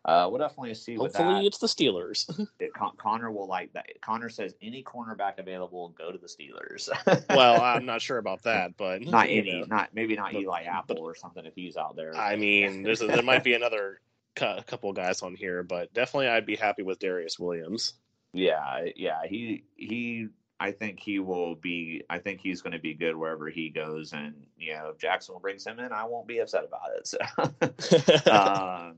[0.09, 0.94] uh, we'll definitely see.
[0.94, 2.49] Hopefully, it's the Steelers.
[2.61, 3.85] it, Con- Connor will like that.
[4.01, 6.88] Connor says any cornerback available, go to the Steelers.
[7.29, 9.66] well, I'm not sure about that, but not any, know.
[9.68, 12.16] not maybe not but, Eli Apple but, or something if he's out there.
[12.16, 14.01] I mean, there's a, there might be another
[14.35, 17.92] cu- couple guys on here, but definitely I'd be happy with Darious Williams.
[18.33, 20.29] Yeah, yeah, he he.
[20.59, 22.03] I think he will be.
[22.09, 25.40] I think he's going to be good wherever he goes, and you know, if Jacksonville
[25.40, 27.07] brings him in, I won't be upset about it.
[27.07, 28.97] So, um,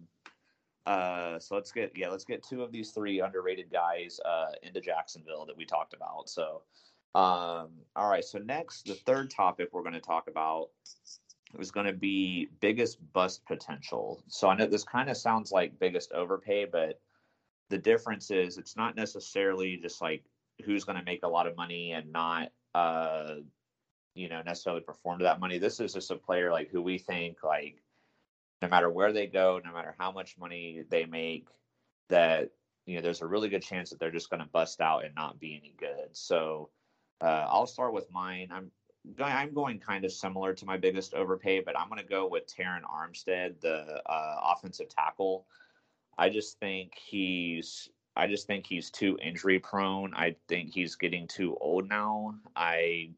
[0.87, 4.81] uh, so let's get yeah, let's get two of these three underrated guys uh, into
[4.81, 6.29] Jacksonville that we talked about.
[6.29, 6.62] So,
[7.14, 8.25] um, all right.
[8.25, 10.69] So next, the third topic we're going to talk about
[11.59, 14.23] is going to be biggest bust potential.
[14.29, 17.01] So I know this kind of sounds like biggest overpay, but
[17.69, 20.25] the difference is it's not necessarily just like
[20.64, 23.37] who's going to make a lot of money and not uh
[24.14, 26.99] you know necessarily perform to that money this is just a player like who we
[26.99, 27.81] think like
[28.62, 31.49] no matter where they go no matter how much money they make
[32.09, 32.51] that
[32.87, 35.14] you know there's a really good chance that they're just going to bust out and
[35.14, 36.70] not be any good so
[37.20, 38.70] uh, i'll start with mine i'm
[39.18, 42.44] I'm going kind of similar to my biggest overpay, but I'm going to go with
[42.46, 45.46] Terron Armstead, the uh, offensive tackle.
[46.18, 50.12] I just think he's I just think he's too injury prone.
[50.14, 52.35] I think he's getting too old now.
[52.55, 53.11] I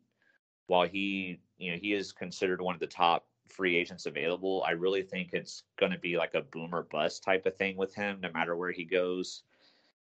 [0.66, 4.72] while he you know he is considered one of the top free agents available, I
[4.72, 8.18] really think it's going to be like a boomer bust type of thing with him
[8.20, 9.42] no matter where he goes.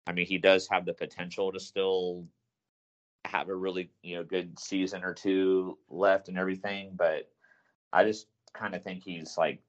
[0.07, 2.25] I mean, he does have the potential to still
[3.25, 7.31] have a really, you know, good season or two left and everything, but
[7.93, 9.63] I just kind of think he's like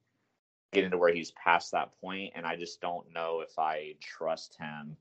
[0.72, 4.56] getting to where he's past that point, and I just don't know if I trust
[4.58, 4.96] him.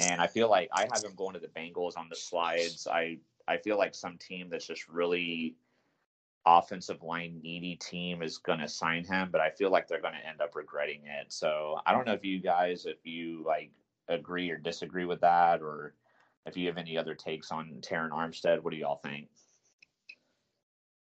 [0.00, 2.86] And I feel like I have him going to the Bengals on the slides.
[2.90, 5.56] I I feel like some team that's just really
[6.46, 10.14] offensive line needy team is going to sign him, but I feel like they're going
[10.14, 11.32] to end up regretting it.
[11.32, 13.70] So I don't know if you guys, if you like
[14.08, 15.94] agree or disagree with that, or
[16.46, 18.62] if you have any other takes on Terron Armstead.
[18.62, 19.28] What do y'all think?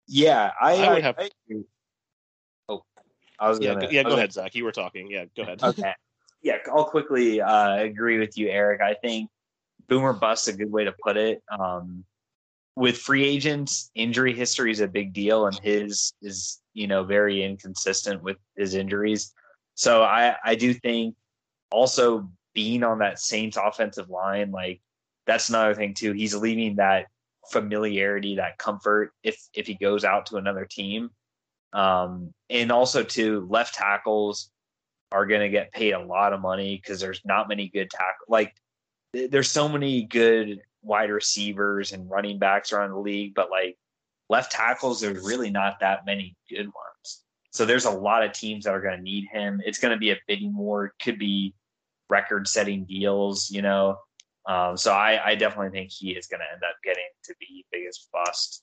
[0.07, 1.16] Yeah, I, I would have.
[1.18, 1.31] I,
[3.38, 4.03] I was yeah, gonna, yeah.
[4.03, 4.55] Go ahead, Zach.
[4.55, 5.11] You were talking.
[5.11, 5.62] Yeah, go ahead.
[5.62, 5.92] Okay.
[6.42, 8.81] Yeah, I'll quickly uh, agree with you, Eric.
[8.81, 9.31] I think
[9.88, 11.42] boomer bust a good way to put it.
[11.49, 12.05] Um,
[12.77, 17.43] with free agents, injury history is a big deal, and his is you know very
[17.43, 19.33] inconsistent with his injuries.
[19.75, 21.15] So I I do think
[21.71, 24.81] also being on that Saints offensive line, like
[25.27, 26.13] that's another thing too.
[26.13, 27.07] He's leaving that
[27.51, 31.11] familiarity, that comfort if if he goes out to another team.
[31.73, 34.51] Um, and also, too, left tackles
[35.11, 38.27] are going to get paid a lot of money because there's not many good tackle.
[38.29, 38.55] Like,
[39.13, 43.79] there's so many good wide receivers and running backs around the league, but like
[44.29, 47.23] left tackles, there's really not that many good ones.
[47.51, 49.61] So there's a lot of teams that are going to need him.
[49.64, 50.95] It's going to be a bidding war.
[51.03, 51.55] Could be
[52.09, 53.99] record-setting deals, you know.
[54.49, 57.64] Um, so I, I definitely think he is going to end up getting to be
[57.71, 58.62] biggest bust.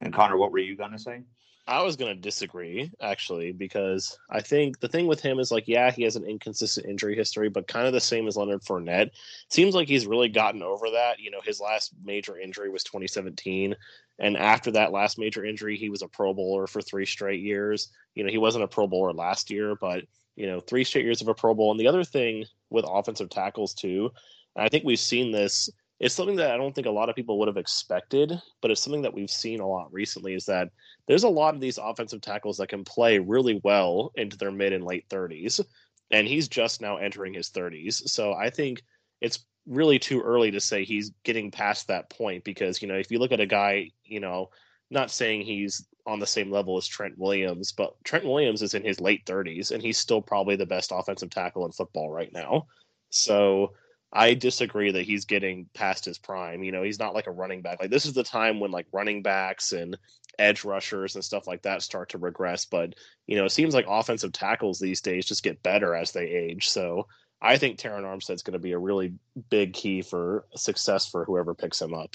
[0.00, 1.22] And Connor, what were you going to say?
[1.66, 5.68] I was going to disagree actually because I think the thing with him is like,
[5.68, 9.10] yeah, he has an inconsistent injury history, but kind of the same as Leonard Fournette.
[9.48, 11.20] Seems like he's really gotten over that.
[11.20, 13.76] You know, his last major injury was 2017,
[14.18, 17.90] and after that last major injury, he was a Pro Bowler for three straight years.
[18.16, 21.22] You know, he wasn't a Pro Bowler last year, but you know, three straight years
[21.22, 21.70] of a Pro Bowl.
[21.70, 24.10] And the other thing with offensive tackles too,
[24.56, 25.70] I think we've seen this
[26.02, 28.82] it's something that I don't think a lot of people would have expected, but it's
[28.82, 30.70] something that we've seen a lot recently is that
[31.06, 34.72] there's a lot of these offensive tackles that can play really well into their mid
[34.72, 35.64] and late 30s.
[36.10, 38.08] And he's just now entering his 30s.
[38.08, 38.82] So I think
[39.20, 43.12] it's really too early to say he's getting past that point because, you know, if
[43.12, 44.50] you look at a guy, you know,
[44.90, 48.84] not saying he's on the same level as Trent Williams, but Trent Williams is in
[48.84, 52.66] his late 30s and he's still probably the best offensive tackle in football right now.
[53.10, 53.74] So
[54.12, 56.62] I disagree that he's getting past his prime.
[56.62, 57.80] You know, he's not like a running back.
[57.80, 59.96] Like this is the time when like running backs and
[60.38, 62.66] edge rushers and stuff like that start to regress.
[62.66, 62.94] But
[63.26, 66.68] you know, it seems like offensive tackles these days just get better as they age.
[66.68, 67.06] So
[67.40, 69.14] I think Terron Armstead's going to be a really
[69.50, 72.14] big key for success for whoever picks him up.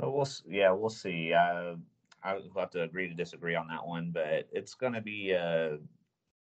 [0.00, 1.32] We'll yeah, we'll see.
[1.32, 1.74] Uh,
[2.22, 5.34] I'll have to agree to disagree on that one, but it's going to be.
[5.34, 5.78] Uh,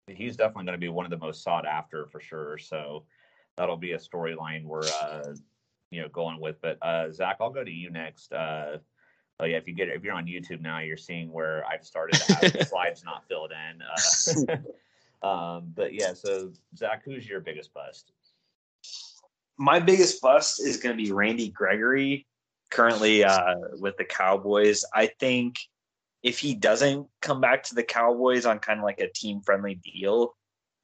[0.08, 2.58] he's definitely going to be one of the most sought after for sure.
[2.58, 3.04] So
[3.56, 5.34] that'll be a storyline we're uh,
[5.90, 6.56] you know going with.
[6.60, 8.32] But uh, Zach, I'll go to you next.
[8.32, 8.78] Uh,
[9.40, 12.20] oh yeah, if you get if you're on YouTube now, you're seeing where I've started
[12.20, 14.56] to have the slides not filled in.
[15.22, 18.12] Uh, um, but yeah, so Zach, who's your biggest bust?
[19.58, 22.26] My biggest bust is going to be Randy Gregory,
[22.70, 24.84] currently uh, with the Cowboys.
[24.94, 25.56] I think
[26.22, 29.76] if he doesn't come back to the Cowboys on kind of like a team friendly
[29.76, 30.34] deal,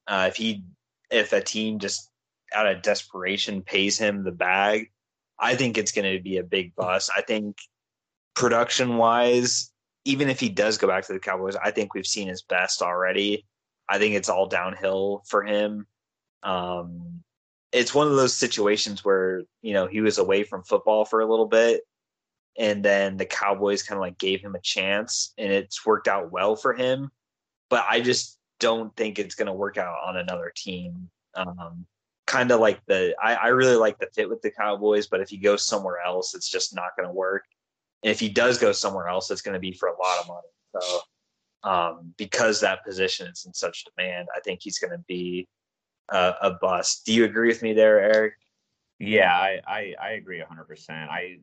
[0.06, 0.64] uh, if he
[1.10, 2.11] if a team just
[2.54, 4.90] out of desperation pays him the bag,
[5.38, 7.10] I think it's going to be a big bust.
[7.16, 7.56] I think
[8.34, 9.70] production wise,
[10.04, 12.82] even if he does go back to the Cowboys, I think we've seen his best
[12.82, 13.44] already.
[13.88, 15.86] I think it's all downhill for him.
[16.42, 17.22] Um,
[17.72, 21.26] it's one of those situations where you know he was away from football for a
[21.26, 21.82] little bit,
[22.58, 26.30] and then the Cowboys kind of like gave him a chance, and it's worked out
[26.30, 27.10] well for him.
[27.70, 31.10] But I just don't think it's going to work out on another team.
[31.34, 31.86] Um,
[32.26, 35.28] kind of like the I, I really like the fit with the Cowboys, but if
[35.28, 37.44] he goes somewhere else, it's just not going to work.
[38.02, 40.28] And if he does go somewhere else, it's going to be for a lot of
[40.28, 40.80] money.
[40.80, 41.00] So
[41.64, 45.48] um, because that position is in such demand, I think he's going to be
[46.08, 47.06] a, bust.
[47.06, 48.34] Do you agree with me there, Eric?
[48.98, 50.64] Yeah, I I, I agree 100.
[50.64, 51.38] percent I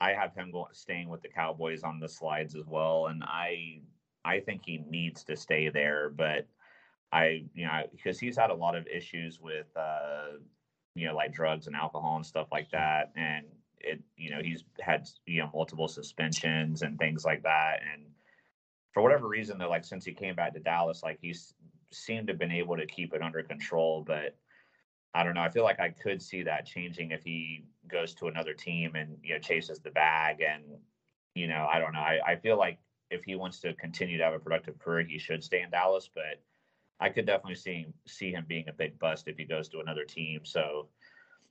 [0.00, 3.80] I have him going staying with the Cowboys on the slides as well, and I
[4.24, 6.46] I think he needs to stay there, but
[7.14, 10.38] I, you know, because he's had a lot of issues with, uh,
[10.96, 13.12] you know, like drugs and alcohol and stuff like that.
[13.14, 13.46] And
[13.78, 17.82] it, you know, he's had, you know, multiple suspensions and things like that.
[17.92, 18.02] And
[18.92, 21.54] for whatever reason, though, like since he came back to Dallas, like he's
[21.92, 24.02] seemed to have been able to keep it under control.
[24.04, 24.36] But
[25.14, 25.42] I don't know.
[25.42, 29.18] I feel like I could see that changing if he goes to another team and,
[29.22, 30.40] you know, chases the bag.
[30.40, 30.64] And,
[31.36, 32.00] you know, I don't know.
[32.00, 32.78] I, I feel like
[33.10, 36.10] if he wants to continue to have a productive career, he should stay in Dallas.
[36.12, 36.42] But,
[37.00, 40.04] I could definitely see see him being a big bust if he goes to another
[40.04, 40.40] team.
[40.44, 40.88] So,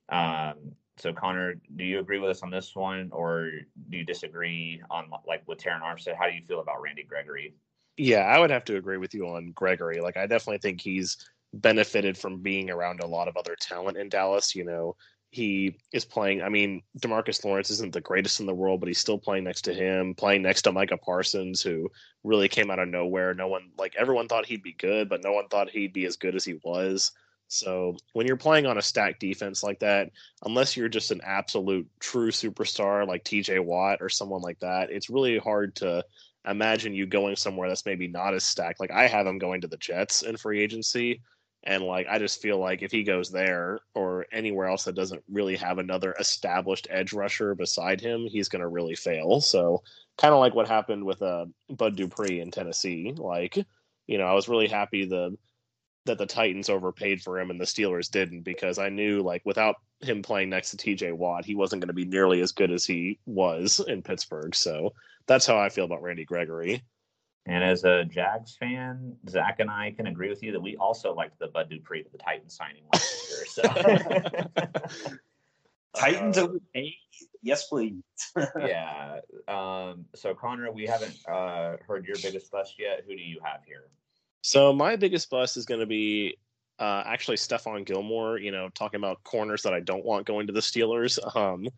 [0.08, 3.50] um, so Connor, do you agree with us on this one, or
[3.90, 6.16] do you disagree on like with Terron Armstead?
[6.16, 7.54] How do you feel about Randy Gregory?
[7.96, 10.00] Yeah, I would have to agree with you on Gregory.
[10.00, 11.16] Like, I definitely think he's
[11.52, 14.54] benefited from being around a lot of other talent in Dallas.
[14.54, 14.96] You know,
[15.34, 16.42] he is playing.
[16.42, 19.62] I mean, Demarcus Lawrence isn't the greatest in the world, but he's still playing next
[19.62, 21.90] to him, playing next to Micah Parsons, who
[22.22, 23.34] really came out of nowhere.
[23.34, 26.16] No one, like everyone thought he'd be good, but no one thought he'd be as
[26.16, 27.10] good as he was.
[27.48, 30.10] So when you're playing on a stacked defense like that,
[30.44, 35.10] unless you're just an absolute true superstar like TJ Watt or someone like that, it's
[35.10, 36.04] really hard to
[36.46, 38.80] imagine you going somewhere that's maybe not as stacked.
[38.80, 41.20] Like I have him going to the Jets in free agency.
[41.64, 45.24] And like I just feel like if he goes there or anywhere else that doesn't
[45.30, 49.40] really have another established edge rusher beside him, he's going to really fail.
[49.40, 49.82] So
[50.18, 53.14] kind of like what happened with uh, Bud Dupree in Tennessee.
[53.16, 53.56] Like,
[54.06, 55.36] you know, I was really happy the
[56.06, 59.76] that the Titans overpaid for him and the Steelers didn't because I knew like without
[60.00, 62.84] him playing next to TJ Watt, he wasn't going to be nearly as good as
[62.84, 64.54] he was in Pittsburgh.
[64.54, 64.92] So
[65.26, 66.82] that's how I feel about Randy Gregory.
[67.46, 71.14] And as a Jags fan, Zach and I can agree with you that we also
[71.14, 73.44] liked the Bud Dupree to the Titans signing last year.
[73.46, 73.62] So
[75.96, 76.48] Titans uh,
[77.42, 78.02] Yes, please.
[78.58, 79.20] yeah.
[79.46, 83.02] Um, so Connor, we haven't uh, heard your biggest bust yet.
[83.06, 83.84] Who do you have here?
[84.40, 86.38] So my biggest bust is going to be
[86.78, 88.38] uh, actually Stephon Gilmore.
[88.38, 91.18] You know, talking about corners that I don't want going to the Steelers.
[91.36, 91.68] Um,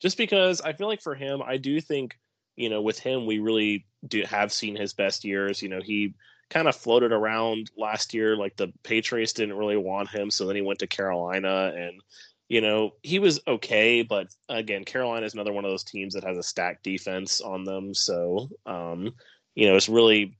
[0.00, 2.16] just because I feel like for him, I do think
[2.58, 5.62] you know, with him, we really do have seen his best years.
[5.62, 6.14] You know, he
[6.50, 10.56] kind of floated around last year, like the Patriots didn't really want him, so then
[10.56, 12.00] he went to Carolina, and
[12.48, 16.24] you know, he was okay, but again, Carolina is another one of those teams that
[16.24, 19.14] has a stacked defense on them, so um,
[19.54, 20.36] you know, it's really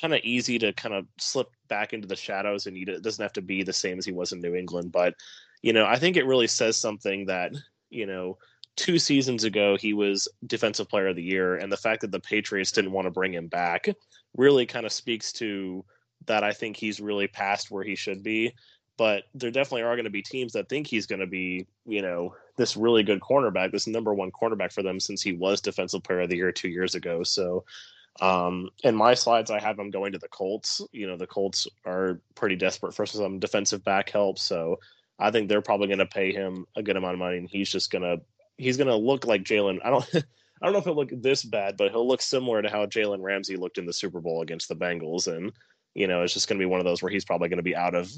[0.00, 3.32] kind of easy to kind of slip back into the shadows, and it doesn't have
[3.32, 5.14] to be the same as he was in New England, but
[5.62, 7.52] you know, I think it really says something that
[7.90, 8.38] you know
[8.76, 12.20] two seasons ago he was defensive player of the year and the fact that the
[12.20, 13.86] patriots didn't want to bring him back
[14.36, 15.84] really kind of speaks to
[16.26, 18.52] that i think he's really past where he should be
[18.98, 22.02] but there definitely are going to be teams that think he's going to be, you
[22.02, 26.02] know, this really good cornerback, this number one cornerback for them since he was defensive
[26.02, 27.22] player of the year two years ago.
[27.22, 27.64] So,
[28.20, 30.82] um, in my slides, I have him going to the Colts.
[30.92, 34.38] You know, the Colts are pretty desperate for some defensive back help.
[34.38, 34.78] So
[35.18, 37.70] I think they're probably going to pay him a good amount of money and he's
[37.70, 38.20] just going to,
[38.62, 39.80] he's going to look like Jalen.
[39.84, 42.70] I don't, I don't know if he'll look this bad, but he'll look similar to
[42.70, 45.26] how Jalen Ramsey looked in the Super Bowl against the Bengals.
[45.26, 45.52] And,
[45.94, 47.62] you know, it's just going to be one of those where he's probably going to
[47.62, 48.10] be out of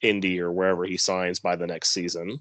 [0.00, 2.40] Indy or wherever he signs by the next season.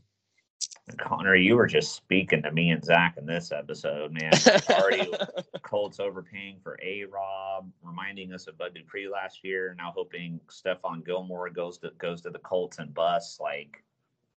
[0.98, 4.32] Connor, you were just speaking to me and Zach in this episode, man.
[4.70, 5.12] Already
[5.62, 9.76] Colts overpaying for A Rob, reminding us of Bud Dupree last year.
[9.78, 13.40] Now hoping Stephon Gilmore goes to goes to the Colts and busts.
[13.40, 13.84] Like,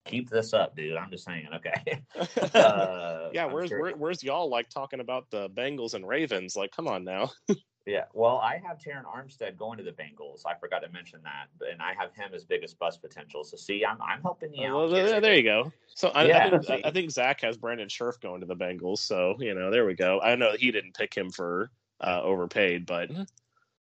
[0.04, 0.96] keep this up, dude.
[0.96, 1.48] I'm just saying.
[1.54, 2.02] Okay.
[2.54, 3.80] Uh, yeah, where's sure.
[3.80, 6.56] where, where's y'all like talking about the Bengals and Ravens?
[6.56, 7.30] Like, come on now.
[7.86, 10.42] Yeah, well, I have Terron Armstead going to the Bengals.
[10.46, 13.42] I forgot to mention that, and I have him as biggest bust potential.
[13.42, 14.90] So, see, I'm, I'm helping you out.
[14.90, 15.72] Well, there you go.
[15.86, 18.98] So, I, yeah, I, think, I think Zach has Brandon Scherff going to the Bengals.
[18.98, 20.20] So, you know, there we go.
[20.20, 23.10] I know he didn't pick him for uh, overpaid, but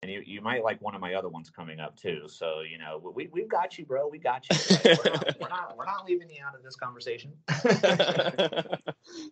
[0.01, 2.23] and you, you might like one of my other ones coming up too.
[2.27, 4.07] So, you know, we we've got you, bro.
[4.07, 4.57] We got you.
[4.85, 7.33] we're, not, we're, not, we're not leaving you out of this conversation.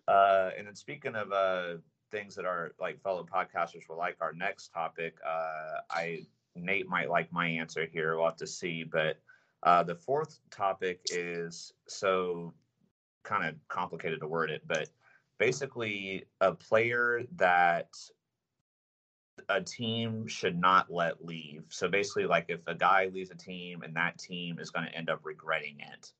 [0.08, 1.78] uh, and then speaking of uh,
[2.10, 4.16] things that our like fellow podcasters will like.
[4.20, 8.16] Our next topic, uh, I Nate might like my answer here.
[8.16, 8.84] We'll have to see.
[8.84, 9.18] But
[9.62, 12.52] uh, the fourth topic is so
[13.24, 14.88] kind of complicated to word it, but
[15.38, 17.88] basically a player that
[19.48, 21.64] a team should not let leave.
[21.68, 24.94] So basically, like if a guy leaves a team and that team is going to
[24.94, 26.12] end up regretting it.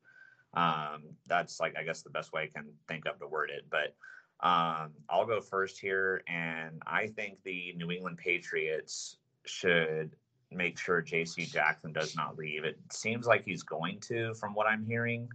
[0.55, 3.67] Um, that's like I guess the best way I can think of to word it.
[3.71, 3.95] But
[4.41, 10.15] um, I'll go first here, and I think the New England Patriots should
[10.51, 11.45] make sure J.C.
[11.45, 12.65] Jackson does not leave.
[12.65, 15.29] It seems like he's going to, from what I'm hearing.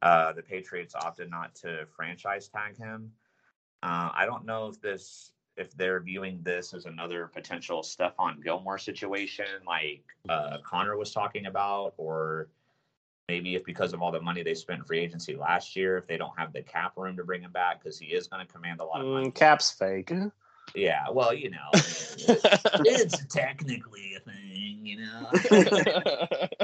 [0.00, 3.12] Uh, the Patriots opted not to franchise tag him.
[3.82, 8.78] Uh, I don't know if this if they're viewing this as another potential Stephon Gilmore
[8.78, 12.48] situation, like uh, Connor was talking about, or
[13.28, 16.16] maybe if because of all the money they spent free agency last year, if they
[16.16, 18.80] don't have the cap room to bring him back because he is going to command
[18.80, 19.28] a lot of money.
[19.28, 20.12] Mm, cap's fake.
[20.74, 25.28] Yeah, well, you know, it's technically a thing, you know.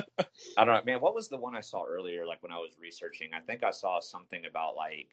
[0.57, 1.01] I don't know, man.
[1.01, 2.27] What was the one I saw earlier?
[2.27, 5.09] Like when I was researching, I think I saw something about like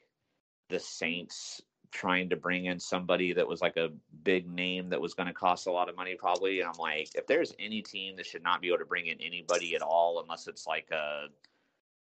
[0.70, 3.90] the Saints trying to bring in somebody that was like a
[4.24, 7.10] big name that was going to cost a lot of money probably and i'm like
[7.16, 10.22] if there's any team that should not be able to bring in anybody at all
[10.22, 11.26] unless it's like a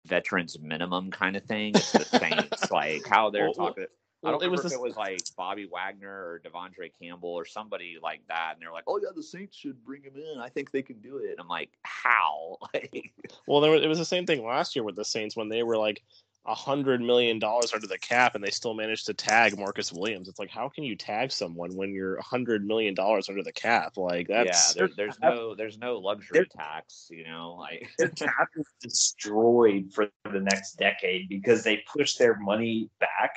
[0.05, 3.85] veterans minimum kind of thing it's the saints like how they're well, talking
[4.21, 7.43] well, I don't it was if it was like Bobby Wagner or De'Vondre Campbell or
[7.43, 10.39] somebody like that, and they're like, "Oh yeah, the Saints should bring him in.
[10.39, 12.57] I think they can do it." And I'm like, "How?"
[13.47, 15.63] well, there was, it was the same thing last year with the Saints when they
[15.63, 16.03] were like,
[16.45, 20.27] hundred million dollars under the cap and they still managed to tag Marcus Williams.
[20.27, 23.51] It's like how can you tag someone when you're a hundred million dollars under the
[23.51, 23.97] cap?
[23.97, 27.55] Like that's yeah, there, there's no there's no luxury tax, you know.
[27.59, 33.35] Like their cap is destroyed for the next decade because they push their money back.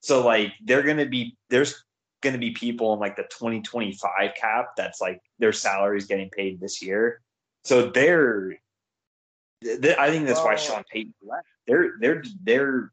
[0.00, 1.84] So like they're gonna be there's
[2.22, 6.80] gonna be people in like the 2025 cap that's like their salaries getting paid this
[6.80, 7.20] year.
[7.64, 8.54] So they're
[9.62, 12.92] I think that's why Sean Payton left they're they're they're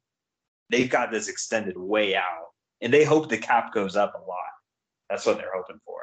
[0.69, 4.39] they've got this extended way out, and they hope the cap goes up a lot.
[5.09, 6.01] That's what they're hoping for.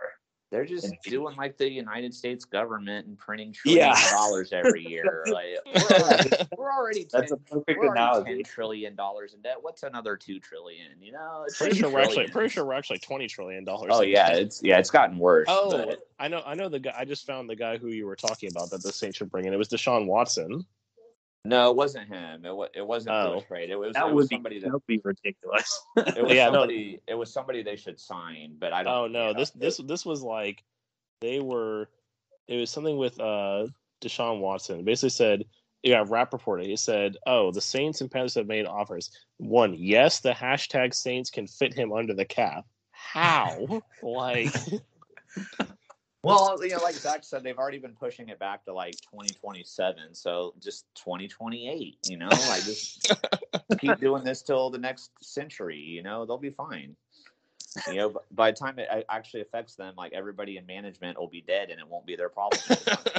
[0.51, 4.05] They're just and doing like the United States government and printing trillions yeah.
[4.05, 5.25] of dollars every year.
[5.33, 8.35] like we're already, we're already 10, that's a perfect we're analogy.
[8.35, 9.59] Ten trillion dollars in debt.
[9.61, 10.89] What's another two trillion?
[11.01, 13.93] You know, it's pretty sure we're actually pretty sure we're actually twenty trillion dollars.
[13.95, 15.47] Oh yeah, it's yeah, it's gotten worse.
[15.49, 16.01] Oh, but...
[16.19, 16.95] I know, I know the guy.
[16.99, 19.45] I just found the guy who you were talking about that the Saints should bring
[19.45, 19.55] in.
[19.55, 20.67] It was Deshaun Watson.
[21.45, 22.45] No, it wasn't him.
[22.45, 23.43] It was it wasn't oh.
[23.49, 23.71] trade.
[23.71, 25.83] It was that it was would somebody be, that would be ridiculous.
[25.97, 27.01] it was yeah, somebody.
[27.07, 27.13] No.
[27.15, 29.13] It was somebody they should sign, but I don't.
[29.13, 29.21] Know.
[29.21, 30.63] Oh no, this this this was like
[31.21, 31.89] they were.
[32.47, 33.69] It was something with uh
[34.03, 34.81] Deshaun Watson.
[34.81, 35.45] It basically said,
[35.83, 36.63] yeah, Rapoport.
[36.63, 39.11] He said, "Oh, the Saints and Panthers have made offers.
[39.39, 42.67] One, yes, the hashtag Saints can fit him under the cap.
[42.91, 43.83] How?
[44.03, 44.55] like."
[46.23, 50.15] Well, you know, like Zach said, they've already been pushing it back to like 2027.
[50.15, 53.11] So just 2028, you know, like just
[53.79, 56.95] keep doing this till the next century, you know, they'll be fine.
[57.87, 61.41] You know, by the time it actually affects them, like everybody in management will be
[61.41, 62.61] dead and it won't be their problem.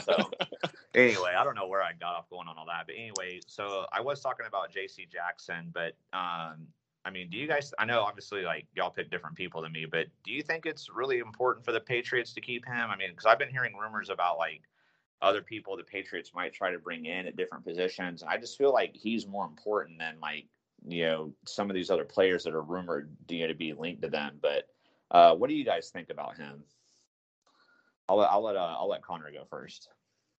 [0.04, 0.30] so,
[0.94, 2.86] anyway, I don't know where I got off going on all that.
[2.86, 6.68] But anyway, so I was talking about JC Jackson, but um,
[7.04, 7.74] I mean, do you guys?
[7.80, 10.90] I know obviously like y'all pick different people than me, but do you think it's
[10.90, 12.90] really important for the Patriots to keep him?
[12.90, 14.62] I mean, because I've been hearing rumors about like
[15.22, 18.24] other people the Patriots might try to bring in at different positions.
[18.24, 20.46] I just feel like he's more important than like
[20.88, 24.04] you know some of these other players that are rumored you know, to be linked
[24.04, 24.38] to them.
[24.42, 24.68] But
[25.10, 26.64] uh, what do you guys think about him?
[28.08, 29.90] I'll let I'll let uh, I'll let Connor go first.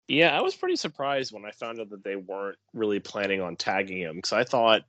[0.09, 3.57] Yeah, I was pretty surprised when I found out that they weren't really planning on
[3.57, 4.83] tagging him because I thought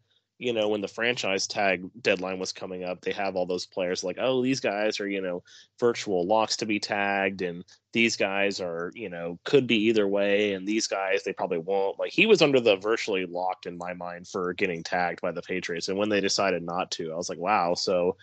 [0.44, 4.04] you know, when the franchise tag deadline was coming up, they have all those players
[4.04, 5.41] like, oh, these guys are, you know,
[5.80, 7.64] virtual locks to be tagged, and
[7.94, 11.98] these guys are, you know, could be either way, and these guys they probably won't.
[11.98, 15.41] Like he was under the virtually locked in my mind for getting tagged by the
[15.41, 17.74] Patriots, and when they decided not to, I was like, wow.
[17.74, 18.18] So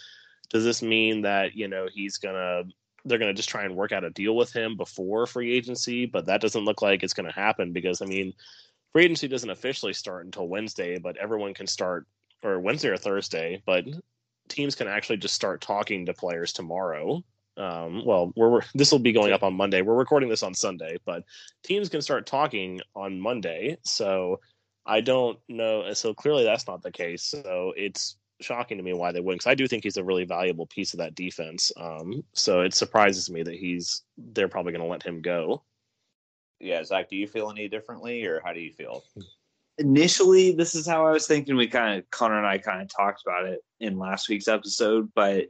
[0.51, 2.65] does this mean that you know he's gonna
[3.07, 6.07] they're gonna just try and work out a deal with him before free agency?
[6.07, 8.35] But that doesn't look like it's gonna happen because I mean
[8.93, 12.07] free agency doesn't officially start until Wednesday, but everyone can start
[12.43, 13.85] or Wednesday or Thursday, but
[14.49, 17.23] teams can actually just start talking to players tomorrow.
[17.57, 19.83] Um, well, we're this will be going up on Monday.
[19.83, 21.25] We're recording this on Sunday, but
[21.63, 23.77] teams can start talking on Monday.
[23.85, 24.41] So
[24.87, 25.93] I don't know.
[25.93, 27.23] So clearly that's not the case.
[27.23, 29.41] So it's shocking to me why they wouldn't.
[29.41, 31.71] Because I do think he's a really valuable piece of that defense.
[31.77, 35.63] Um, so it surprises me that he's they're probably going to let him go
[36.61, 39.03] yeah, Zach, do you feel any differently, or how do you feel?
[39.79, 41.57] Initially, this is how I was thinking.
[41.57, 45.11] We kind of Connor and I kind of talked about it in last week's episode,
[45.15, 45.47] but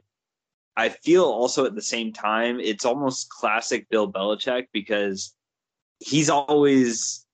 [0.77, 5.35] I feel also at the same time it's almost classic Bill Belichick because
[5.99, 7.25] he's always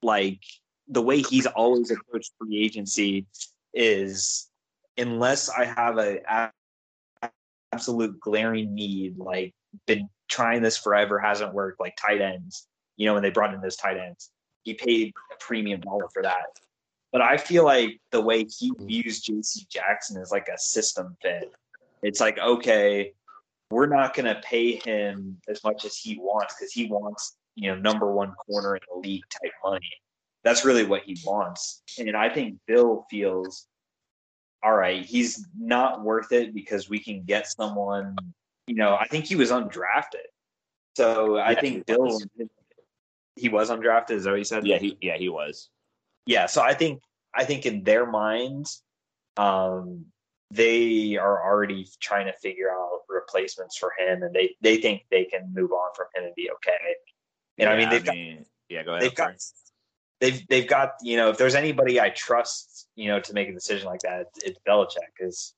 [0.00, 0.40] like
[0.86, 3.26] the way he's always approached free agency
[3.72, 4.48] is
[4.96, 6.52] unless I have a
[7.72, 9.54] absolute glaring need, like
[9.86, 13.60] been trying this forever, hasn't worked, like tight ends you know, when they brought in
[13.60, 14.30] those tight ends.
[14.62, 16.46] He paid a premium dollar for that.
[17.12, 18.86] But I feel like the way he mm.
[18.86, 21.52] views JC Jackson is like a system fit.
[22.02, 23.12] It's like, okay,
[23.70, 27.70] we're not going to pay him as much as he wants because he wants, you
[27.70, 29.90] know, number one corner in the league type money.
[30.42, 31.82] That's really what he wants.
[31.98, 33.66] And I think Bill feels,
[34.62, 38.16] all right, he's not worth it because we can get someone,
[38.66, 40.26] you know, I think he was undrafted.
[40.96, 42.20] So I think Bill,
[43.36, 44.12] he was undrafted.
[44.12, 44.66] Is that what you said?
[44.66, 45.68] Yeah, he yeah he was.
[46.26, 47.02] Yeah, so I think
[47.34, 48.82] I think in their minds,
[49.36, 50.06] um,
[50.50, 55.24] they are already trying to figure out replacements for him, and they they think they
[55.24, 56.78] can move on from him and be okay.
[57.58, 59.02] And yeah, I mean, they've I mean, got, yeah, go ahead.
[59.02, 59.34] They've got
[60.20, 63.52] they've they've got you know if there's anybody I trust you know to make a
[63.52, 65.54] decision like that, it's Belichick because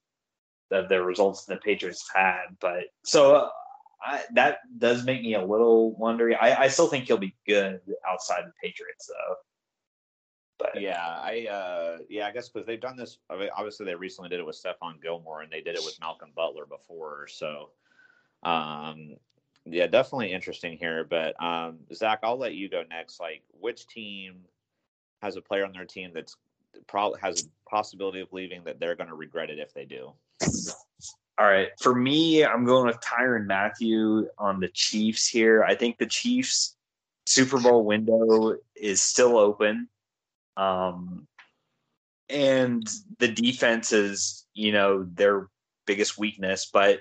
[0.70, 2.46] of the results the Patriots had.
[2.60, 3.48] But so uh,
[4.06, 6.36] I, that does make me a little wondering.
[6.40, 9.34] I, I still think he'll be good outside the Patriots, though.
[10.58, 13.18] But yeah, I uh, yeah, I guess because they've done this.
[13.28, 15.98] I mean, obviously, they recently did it with Stephon Gilmore, and they did it with
[16.00, 17.26] Malcolm Butler before.
[17.28, 17.70] So,
[18.42, 19.16] um,
[19.66, 21.04] yeah, definitely interesting here.
[21.04, 23.20] But um, Zach, I'll let you go next.
[23.20, 24.36] Like, which team
[25.20, 26.36] has a player on their team that's
[26.86, 30.12] probably has a possibility of leaving that they're going to regret it if they do?
[31.38, 31.68] All right.
[31.80, 35.62] For me, I'm going with Tyrann Mathieu on the Chiefs here.
[35.62, 36.76] I think the Chiefs
[37.26, 39.88] Super Bowl window is still open.
[40.56, 41.26] Um,
[42.30, 45.48] and the defense is, you know, their
[45.86, 46.70] biggest weakness.
[46.72, 47.00] But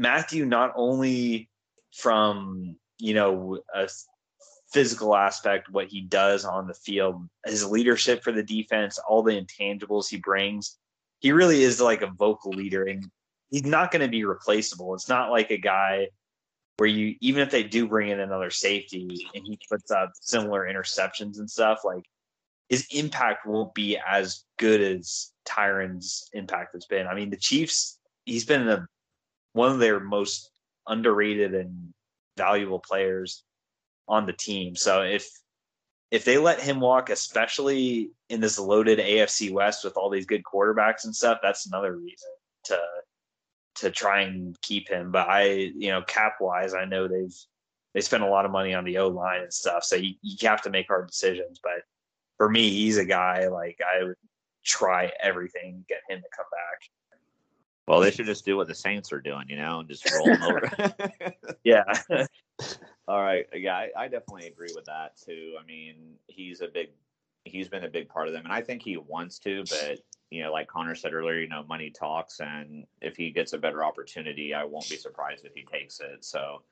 [0.00, 1.50] Matthew, not only
[1.92, 3.88] from, you know, a
[4.72, 9.40] physical aspect, what he does on the field, his leadership for the defense, all the
[9.40, 10.78] intangibles he brings,
[11.20, 12.84] he really is like a vocal leader.
[12.84, 13.10] And
[13.50, 14.94] he's not going to be replaceable.
[14.94, 16.08] It's not like a guy
[16.78, 20.68] where you even if they do bring in another safety and he puts up similar
[20.70, 22.04] interceptions and stuff, like
[22.68, 27.06] his impact won't be as good as Tyrann's impact has been.
[27.06, 28.86] I mean, the Chiefs, he's been
[29.52, 30.50] one of their most
[30.86, 31.94] underrated and
[32.36, 33.44] valuable players
[34.08, 34.76] on the team.
[34.76, 35.28] So if
[36.10, 40.42] if they let him walk, especially in this loaded AFC West with all these good
[40.44, 42.30] quarterbacks and stuff, that's another reason
[42.64, 42.78] to
[43.76, 45.10] to try and keep him.
[45.10, 45.44] But I,
[45.76, 47.34] you know, cap wise, I know they've
[47.94, 50.36] they spent a lot of money on the O line and stuff, so you, you
[50.48, 51.60] have to make hard decisions.
[51.62, 51.82] But
[52.36, 54.16] for me, he's a guy like I would
[54.64, 56.90] try everything get him to come back.
[57.88, 60.26] Well, they should just do what the Saints are doing, you know, and just roll
[60.26, 60.68] them over.
[61.64, 61.84] yeah.
[63.08, 63.46] All right.
[63.54, 65.54] Yeah, I, I, definitely agree with that too.
[65.60, 66.88] I mean, he's a big,
[67.44, 70.00] he's been a big part of them, and I think he wants to, but
[70.30, 73.58] you know, like Connor said earlier, you know, money talks, and if he gets a
[73.58, 76.24] better opportunity, I won't be surprised if he takes it.
[76.24, 76.62] So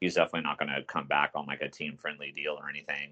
[0.00, 3.10] he's definitely not going to come back on like a team friendly deal or anything.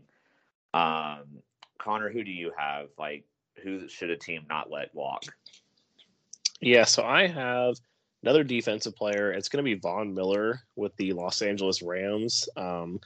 [0.74, 1.42] Um,
[1.78, 2.88] Connor, who do you have?
[2.98, 3.24] Like,
[3.62, 5.24] who should a team not let walk?
[6.60, 7.76] Yeah, so I have
[8.22, 9.32] another defensive player.
[9.32, 12.48] It's going to be Von Miller with the Los Angeles Rams.
[12.56, 13.00] Um,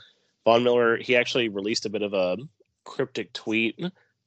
[0.45, 2.37] Von Miller, he actually released a bit of a
[2.85, 3.81] cryptic tweet,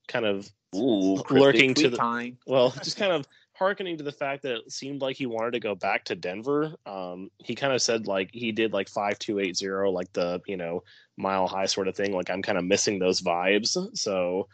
[0.07, 2.37] kind of Ooh, lurking to the time.
[2.47, 5.59] well, just kind of harkening to the fact that it seemed like he wanted to
[5.59, 6.75] go back to Denver.
[6.85, 10.41] Um, he kind of said like he did like five two eight zero, like the
[10.45, 10.83] you know
[11.17, 12.13] mile high sort of thing.
[12.13, 13.77] Like I'm kind of missing those vibes.
[13.97, 14.47] So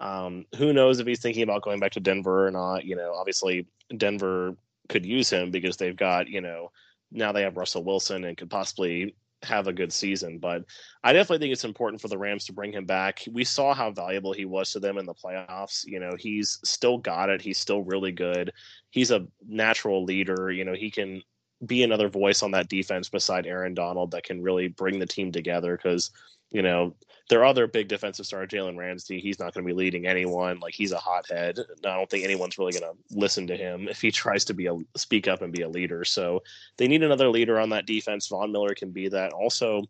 [0.00, 2.84] um, who knows if he's thinking about going back to Denver or not?
[2.84, 3.66] You know, obviously
[3.96, 4.56] Denver
[4.88, 6.70] could use him because they've got you know
[7.10, 10.38] now they have Russell Wilson and could possibly have a good season.
[10.38, 10.64] But
[11.04, 13.24] I definitely think it's important for the Rams to bring him back.
[13.30, 15.84] We saw how valuable he was to them in the playoffs.
[15.86, 17.40] You know, he's still got it.
[17.40, 18.52] He's still really good.
[18.90, 20.50] He's a natural leader.
[20.50, 21.22] You know, he can
[21.66, 25.32] be another voice on that defense beside Aaron Donald that can really bring the team
[25.32, 26.10] together because,
[26.50, 26.94] you know,
[27.28, 30.60] their other big defensive star, Jalen Ramsey, he's not going to be leading anyone.
[30.60, 31.58] Like he's a hothead.
[31.84, 34.66] I don't think anyone's really going to listen to him if he tries to be
[34.66, 36.04] a speak up and be a leader.
[36.04, 36.42] So
[36.78, 38.28] they need another leader on that defense.
[38.28, 39.32] Von Miller can be that.
[39.32, 39.82] Also,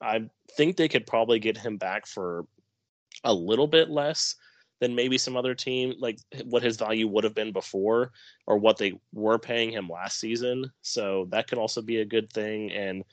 [0.00, 2.46] I think they could probably get him back for
[3.24, 4.34] a little bit less
[4.80, 8.12] than maybe some other team, like what his value would have been before
[8.46, 10.70] or what they were paying him last season.
[10.82, 12.72] So that could also be a good thing.
[12.72, 13.04] And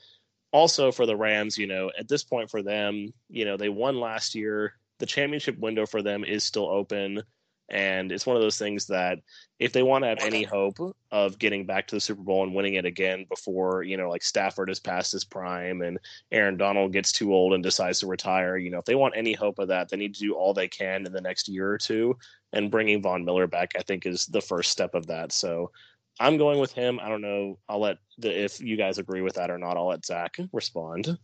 [0.54, 3.98] also for the Rams, you know, at this point for them, you know, they won
[3.98, 4.74] last year.
[5.00, 7.24] The championship window for them is still open.
[7.70, 9.18] And it's one of those things that
[9.58, 10.78] if they want to have any hope
[11.10, 14.22] of getting back to the Super Bowl and winning it again before, you know, like
[14.22, 15.98] Stafford has passed his prime and
[16.30, 19.32] Aaron Donald gets too old and decides to retire, you know, if they want any
[19.32, 21.78] hope of that, they need to do all they can in the next year or
[21.78, 22.16] two.
[22.52, 25.32] And bringing Von Miller back, I think, is the first step of that.
[25.32, 25.72] So
[26.20, 27.00] I'm going with him.
[27.00, 27.58] I don't know.
[27.68, 29.76] I'll let the if you guys agree with that or not.
[29.76, 31.18] I'll let Zach respond.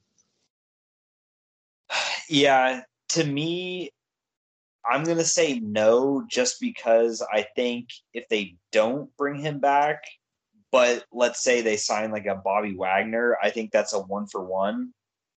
[2.32, 3.91] Yeah, to me,
[4.88, 10.05] I'm gonna say no, just because I think if they don't bring him back,
[10.70, 14.45] but let's say they sign like a Bobby Wagner, I think that's a one for
[14.45, 14.93] one.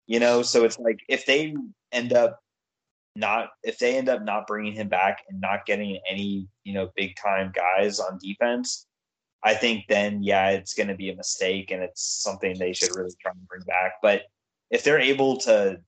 [0.06, 1.54] You know, so it's like if they
[1.92, 2.40] end up
[3.16, 6.90] not if they end up not bringing him back and not getting any you know
[6.94, 8.86] big time guys on defense
[9.44, 12.94] I think then yeah, it's going to be a mistake, and it's something they should
[12.94, 13.94] really try and bring back.
[14.00, 14.22] But
[14.70, 15.80] if they're able to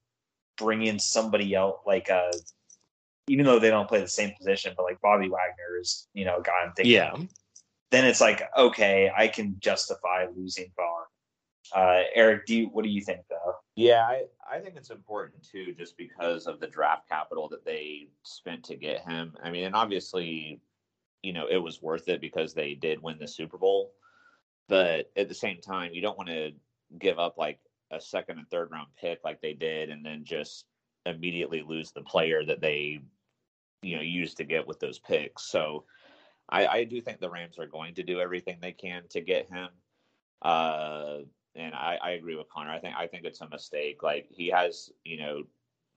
[0.57, 2.31] bring in somebody else, like uh,
[3.27, 6.37] even though they don't play the same position, but like Bobby Wagner is, you know,
[6.37, 6.93] a guy I'm thinking.
[6.93, 7.11] Yeah.
[7.11, 7.27] Of,
[7.91, 11.05] then it's like okay, I can justify losing Von.
[11.73, 13.55] Uh, Eric, do you, what do you think though?
[13.75, 18.09] Yeah, I, I think it's important too, just because of the draft capital that they
[18.23, 19.35] spent to get him.
[19.43, 20.61] I mean, and obviously
[21.25, 23.93] you know it was worth it because they did win the Super Bowl.
[24.67, 26.51] But at the same time, you don't want to
[26.99, 27.59] give up like
[27.91, 30.65] a second and third round pick like they did, and then just
[31.05, 32.99] immediately lose the player that they
[33.81, 35.43] you know used to get with those picks.
[35.43, 35.85] So
[36.47, 39.49] I, I do think the Rams are going to do everything they can to get
[39.49, 39.69] him.
[40.43, 41.17] Uh,
[41.55, 42.69] and I, I agree with Connor.
[42.69, 44.03] I think I think it's a mistake.
[44.03, 45.43] Like he has, you know,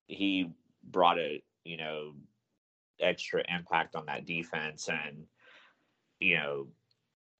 [0.07, 0.49] he
[0.83, 2.13] brought a you know
[3.01, 5.25] extra impact on that defense and
[6.19, 6.67] you know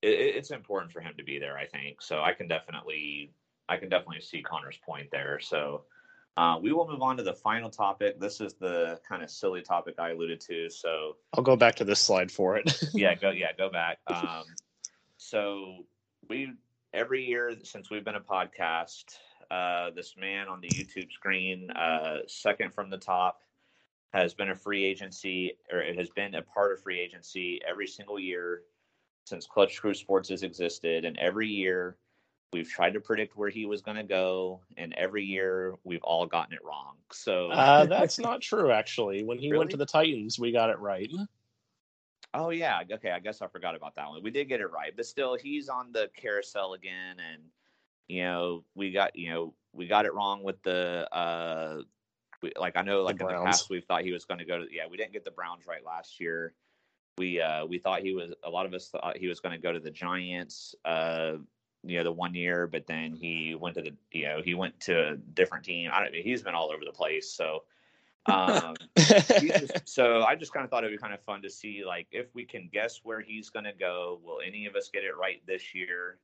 [0.02, 3.32] it, it's important for him to be there i think so i can definitely
[3.68, 5.84] i can definitely see connor's point there so
[6.38, 8.18] uh, we will move on to the final topic.
[8.18, 10.70] This is the kind of silly topic I alluded to.
[10.70, 12.82] So I'll go back to this slide for it.
[12.94, 13.98] yeah, go yeah, go back.
[14.08, 14.46] Um,
[15.18, 15.86] so
[16.30, 16.54] we
[16.94, 19.04] every year since we've been a podcast,
[19.52, 23.42] uh, this man on the YouTube screen, uh, second from the top,
[24.14, 27.88] has been a free agency or it has been a part of free agency every
[27.88, 28.64] single year
[29.26, 31.06] since Clutch Crew Sports has existed.
[31.06, 31.98] And every year
[32.52, 34.62] we've tried to predict where he was going to go.
[34.78, 36.96] And every year we've all gotten it wrong.
[37.12, 39.24] So uh, that's not true, actually.
[39.24, 39.60] When he really?
[39.60, 41.12] went to the Titans, we got it right.
[42.34, 42.82] Oh, yeah.
[42.92, 43.12] Okay.
[43.12, 44.24] I guess I forgot about that one.
[44.24, 44.94] We did get it right.
[44.96, 47.18] But still, he's on the carousel again.
[47.32, 47.44] And,
[48.08, 51.82] you know, we got, you know, we got it wrong with the uh
[52.42, 54.46] we, like I know, like the in the past, we thought he was going to
[54.46, 54.66] go to.
[54.72, 56.54] Yeah, we didn't get the Browns right last year.
[57.18, 58.34] We uh we thought he was.
[58.44, 60.76] A lot of us thought he was going to go to the Giants.
[60.86, 61.34] Uh,
[61.84, 63.94] you know, the one year, but then he went to the.
[64.12, 65.92] You know, he went to a different team.
[65.94, 66.16] I don't.
[66.16, 67.32] He's been all over the place.
[67.32, 67.64] So.
[68.26, 71.84] um just, so i just kind of thought it'd be kind of fun to see
[71.88, 75.06] like if we can guess where he's going to go will any of us get
[75.06, 76.20] it right this year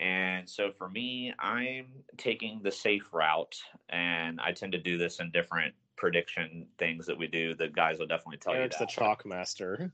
[0.00, 1.86] and so for me, I'm
[2.16, 3.56] taking the safe route,
[3.90, 7.54] and I tend to do this in different prediction things that we do.
[7.54, 9.92] The guys will definitely tell Eric's you It's the chalk master.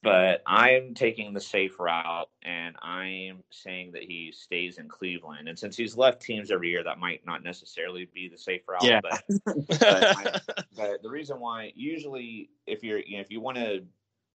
[0.00, 5.48] But I'm taking the safe route, and I'm saying that he stays in Cleveland.
[5.48, 8.84] And since he's left teams every year, that might not necessarily be the safe route.
[8.84, 9.00] Yeah.
[9.02, 9.22] But,
[9.68, 10.40] but, I,
[10.76, 13.82] but the reason why, usually, if you're, you know, if you want to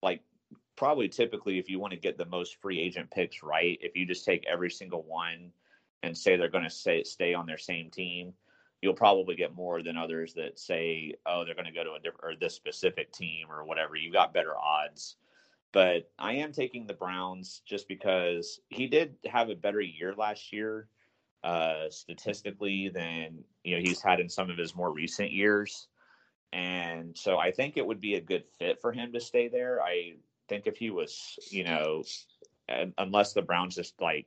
[0.03, 0.21] like
[0.77, 4.07] probably typically if you want to get the most free agent picks right, if you
[4.07, 5.53] just take every single one
[6.03, 8.33] and say they're going to stay stay on their same team,
[8.81, 12.01] you'll probably get more than others that say, "Oh, they're going to go to a
[12.01, 15.17] different or this specific team or whatever." You've got better odds.
[15.73, 20.53] But I am taking the Browns just because he did have a better year last
[20.53, 20.89] year
[21.45, 25.89] uh, statistically than you know he's had in some of his more recent years.
[26.53, 29.81] And so I think it would be a good fit for him to stay there.
[29.83, 30.17] I
[30.49, 32.05] think if he was, you know,
[32.99, 34.27] unless the Browns just like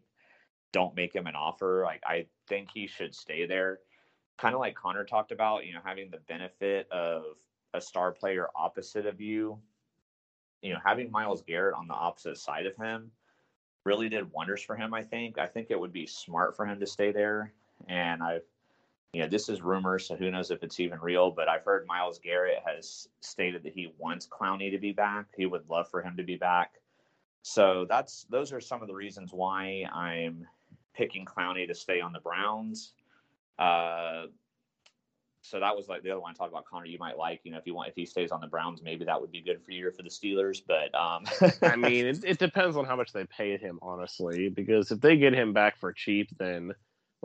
[0.71, 3.79] don't make him an offer, like I think he should stay there
[4.37, 7.23] kind of like Connor talked about, you know, having the benefit of
[7.73, 9.59] a star player opposite of you,
[10.61, 13.11] you know, having Myles Garrett on the opposite side of him
[13.85, 15.37] really did wonders for him, I think.
[15.37, 17.53] I think it would be smart for him to stay there.
[17.87, 18.41] And I've,
[19.15, 21.87] you know, this is rumors, so who knows if it's even real, but I've heard
[21.87, 25.27] Myles Garrett has stated that he wants Clowney to be back.
[25.37, 26.73] He would love for him to be back.
[27.41, 30.45] So that's those are some of the reasons why I'm
[30.93, 32.91] picking Clowney to stay on the Browns.
[33.57, 34.25] Uh,
[35.39, 36.65] so that was like the other one I talked about.
[36.65, 38.81] Connor, you might like, you know, if you want, if he stays on the Browns,
[38.83, 40.61] maybe that would be good for you or for the Steelers.
[40.67, 41.23] But um,
[41.61, 44.49] I mean, it, it depends on how much they pay him, honestly.
[44.49, 46.73] Because if they get him back for cheap, then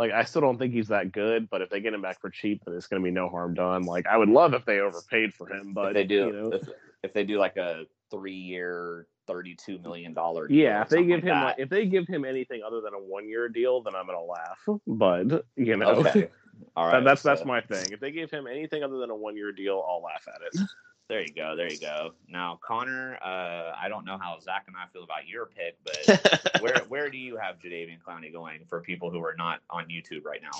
[0.01, 1.51] like I still don't think he's that good.
[1.51, 3.53] But if they get him back for cheap, then it's going to be no harm
[3.53, 3.82] done.
[3.82, 6.53] Like I would love if they overpaid for him, but if they do, you know,
[6.53, 6.68] if,
[7.05, 10.51] if they do like a three-year, thirty-two million dollar.
[10.51, 12.98] Yeah, if they give like him like, if they give him anything other than a
[12.98, 14.80] one-year deal, then I'm gonna laugh.
[14.86, 16.30] But you know, okay.
[16.76, 17.92] all right, that's that's my thing.
[17.92, 20.66] If they give him anything other than a one-year deal, I'll laugh at it.
[21.11, 21.57] There you go.
[21.57, 22.13] There you go.
[22.29, 26.61] Now, Connor, uh, I don't know how Zach and I feel about your pick, but
[26.63, 30.25] where where do you have Jadeveon Clowney going for people who are not on YouTube
[30.25, 30.57] right now?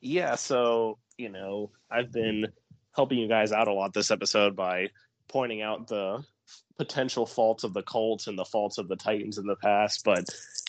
[0.00, 2.46] Yeah, so you know, I've been
[2.94, 4.90] helping you guys out a lot this episode by
[5.26, 6.24] pointing out the
[6.78, 10.04] potential faults of the Colts and the faults of the Titans in the past.
[10.04, 10.24] But,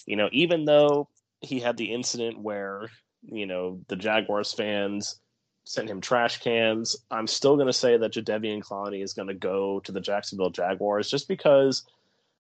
[0.08, 1.10] you know, even though
[1.42, 2.90] he had the incident where,
[3.22, 5.21] you know, the Jaguars fans
[5.64, 9.34] sent him trash cans, I'm still going to say that Jadeveon Clowney is going to
[9.34, 11.84] go to the Jacksonville Jaguars just because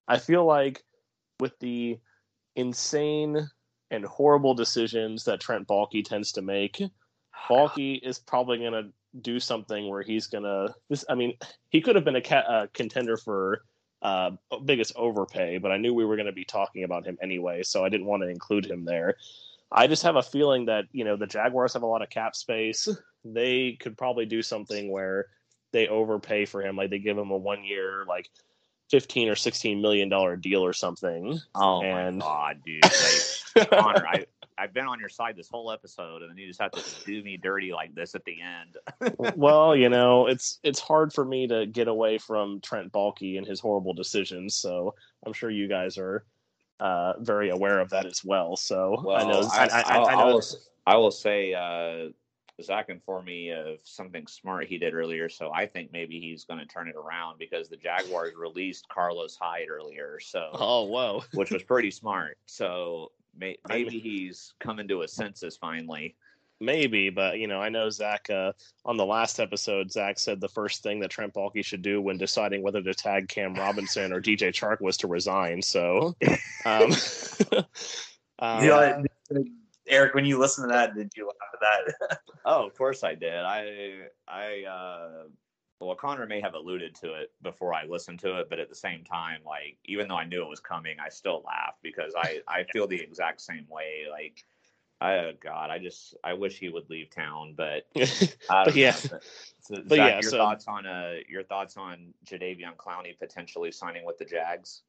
[0.08, 0.84] I feel like
[1.40, 2.00] with the
[2.56, 3.48] insane
[3.90, 6.82] and horrible decisions that Trent Baalke tends to make,
[7.50, 8.90] Baalke is probably going to
[9.22, 10.74] do something where he's gonna.
[10.90, 11.34] This, I mean,
[11.70, 13.64] he could have been a, ca- a contender for
[14.02, 14.32] uh,
[14.66, 17.84] biggest overpay, but I knew we were going to be talking about him anyway, so
[17.84, 19.16] I didn't want to include him there.
[19.72, 22.36] I just have a feeling that you know the Jaguars have a lot of cap
[22.36, 22.88] space.
[23.24, 25.28] They could probably do something where
[25.72, 28.30] they overpay for him, like they give him a one year like
[28.90, 31.40] fifteen or sixteen million dollar deal or something.
[31.56, 32.18] Oh and...
[32.18, 32.84] my god, dude!
[33.54, 34.26] Like, Connor, I
[34.58, 37.24] I've been on your side this whole episode, and then you just have to do
[37.24, 39.16] me dirty like this at the end.
[39.36, 43.48] well, you know, it's it's hard for me to get away from Trent Baalke and
[43.48, 44.54] his horrible decisions.
[44.54, 44.94] So
[45.26, 46.26] I'm sure you guys are
[46.80, 48.56] uh, very aware of that as well.
[48.56, 49.50] So well, I know.
[49.52, 50.36] I, I, I, I, know.
[50.36, 50.44] Will,
[50.86, 51.54] I will say.
[51.54, 52.12] Uh,
[52.62, 56.60] Zach informed me of something smart he did earlier, so I think maybe he's going
[56.60, 60.20] to turn it around because the Jaguars released Carlos Hyde earlier.
[60.20, 62.38] So, oh whoa, which was pretty smart.
[62.46, 66.16] So maybe he's coming to a senses finally.
[66.60, 68.52] Maybe, but you know, I know Zach uh,
[68.86, 69.92] on the last episode.
[69.92, 73.28] Zach said the first thing that Trent Baalke should do when deciding whether to tag
[73.30, 75.64] Cam Robinson or DJ Chark was to resign.
[75.64, 76.16] So,
[76.66, 76.94] um, um,
[78.64, 79.02] yeah,
[79.92, 81.60] Eric, when you listen to that, did you laugh at
[82.10, 82.20] that?
[82.46, 83.36] oh, of course I did.
[83.36, 85.24] I I uh,
[85.82, 88.76] well, Connor may have alluded to it before I listened to it, but at the
[88.76, 92.40] same time, like even though I knew it was coming, I still laughed because I
[92.48, 94.06] I feel the exact same way.
[94.10, 94.46] Like,
[95.02, 97.84] oh God, I just I wish he would leave town, but,
[98.50, 98.94] but yeah.
[98.94, 99.20] So,
[99.70, 100.38] but Zach, yeah, your so...
[100.38, 104.84] thoughts on uh your thoughts on Jadeveon Clowney potentially signing with the Jags?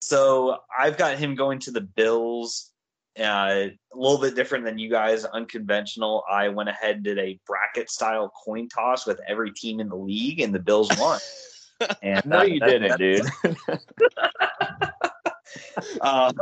[0.00, 2.72] So I've got him going to the Bills
[3.18, 6.24] uh, a little bit different than you guys, unconventional.
[6.30, 9.96] I went ahead and did a bracket style coin toss with every team in the
[9.96, 11.18] league, and the Bills won.
[12.02, 13.26] and no, uh, you didn't, dude.
[16.00, 16.32] uh,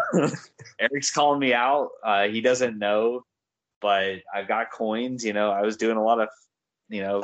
[0.79, 1.91] Eric's calling me out.
[2.05, 3.23] Uh, he doesn't know,
[3.81, 5.25] but I've got coins.
[5.25, 6.29] You know, I was doing a lot of,
[6.89, 7.23] you know,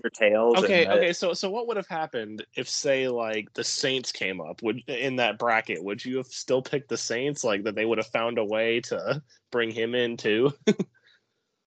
[0.00, 0.56] for tails.
[0.58, 1.12] Okay, and, okay.
[1.12, 5.16] So, so what would have happened if, say, like the Saints came up would in
[5.16, 5.82] that bracket?
[5.82, 7.44] Would you have still picked the Saints?
[7.44, 10.52] Like that they would have found a way to bring him in too?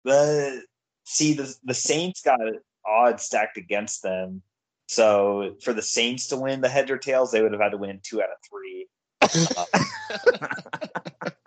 [0.03, 0.63] the
[1.05, 2.39] see the the Saints got
[2.85, 4.41] odds stacked against them.
[4.87, 7.77] So for the Saints to win the heads or tails, they would have had to
[7.77, 8.87] win two out of three.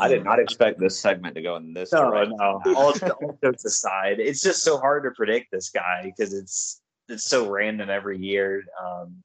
[0.00, 2.36] I did not expect this segment to go in this no, direction.
[2.38, 2.92] No, all, all
[3.42, 7.90] jokes aside, it's just so hard to predict this guy because it's it's so random
[7.90, 8.64] every year.
[8.82, 9.22] Um,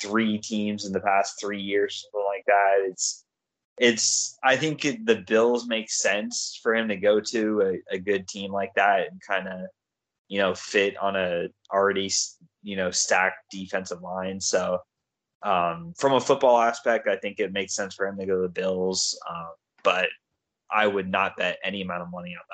[0.00, 2.86] three teams in the past three years, something like that.
[2.88, 3.24] It's
[3.78, 7.98] it's I think it, the Bills make sense for him to go to a, a
[7.98, 9.60] good team like that and kind of
[10.28, 12.10] you know fit on a already
[12.62, 14.40] you know stacked defensive line.
[14.40, 14.78] So
[15.42, 18.42] um, from a football aspect, I think it makes sense for him to go to
[18.42, 19.50] the Bills, uh,
[19.82, 20.08] but
[20.70, 22.44] I would not bet any amount of money on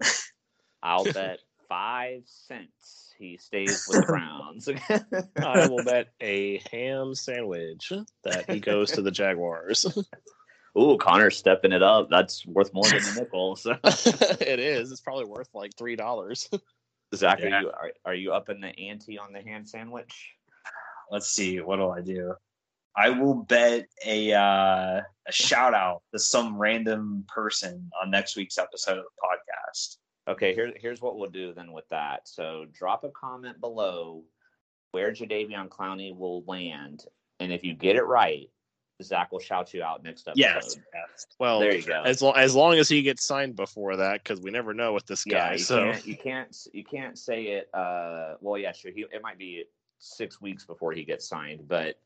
[0.00, 0.10] that.
[0.82, 4.68] I'll bet five cents he stays with the Browns.
[5.36, 7.92] I will bet a ham sandwich
[8.24, 9.86] that he goes to the Jaguars.
[10.76, 12.08] Ooh, Connor's stepping it up.
[12.10, 13.56] That's worth more than a nickel.
[13.56, 13.76] So.
[13.84, 14.90] it is.
[14.90, 16.48] It's probably worth like three dollars.
[17.14, 17.46] Zach, yeah.
[17.46, 20.32] are you are, are you up in the ante on the ham sandwich?
[21.10, 21.60] Let's see.
[21.60, 22.34] What do I do?
[22.96, 28.58] I will bet a uh, a shout out to some random person on next week's
[28.58, 29.96] episode of the podcast.
[30.28, 32.28] Okay, here, here's what we'll do then with that.
[32.28, 34.22] So drop a comment below
[34.92, 37.04] where Jadeveon Clowney will land,
[37.40, 38.48] and if you get it right,
[39.02, 40.38] Zach will shout you out next episode.
[40.38, 40.76] Yes.
[40.94, 41.26] yes.
[41.38, 42.02] Well, there you go.
[42.02, 45.06] As long as long as he gets signed before that, because we never know with
[45.06, 45.36] this guy.
[45.36, 47.70] Yeah, you so can't, you can't you can't say it.
[47.74, 48.92] Uh, well, yeah, sure.
[48.92, 49.64] He, it might be
[49.98, 51.96] six weeks before he gets signed, but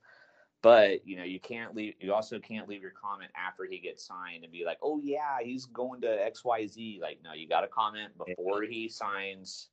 [0.63, 1.95] but you know, you can't leave.
[2.01, 5.39] You also can't leave your comment after he gets signed and be like, "Oh yeah,
[5.43, 9.69] he's going to X Y Z." Like, no, you got to comment before he signs.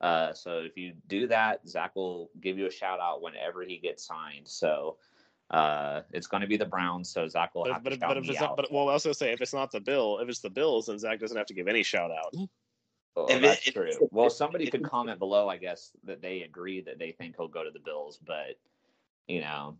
[0.00, 3.78] Uh, so if you do that, Zach will give you a shout out whenever he
[3.78, 4.46] gets signed.
[4.46, 4.96] So
[5.50, 7.10] uh, it's going to be the Browns.
[7.10, 8.50] So Zach will have but, to but, shout but if it's out.
[8.50, 10.86] Not, but well, I also say if it's not the Bill, if it's the Bills,
[10.86, 12.34] then Zach doesn't have to give any shout out.
[13.16, 13.90] Oh, that's it, true.
[14.12, 17.64] Well, somebody could comment below, I guess, that they agree that they think he'll go
[17.64, 18.56] to the Bills, but
[19.26, 19.76] you know,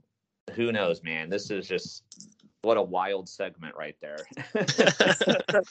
[0.51, 1.28] who knows, man?
[1.28, 2.05] This is just
[2.62, 4.18] what a wild segment right there.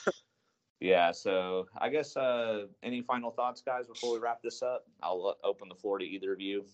[0.79, 4.85] yeah, so I guess uh any final thoughts guys before we wrap this up?
[5.01, 6.65] I'll open the floor to either of you.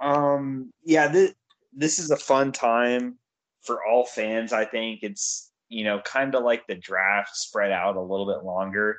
[0.00, 1.34] Um yeah, this
[1.72, 3.18] this is a fun time
[3.62, 5.00] for all fans, I think.
[5.02, 8.98] It's you know, kind of like the draft spread out a little bit longer.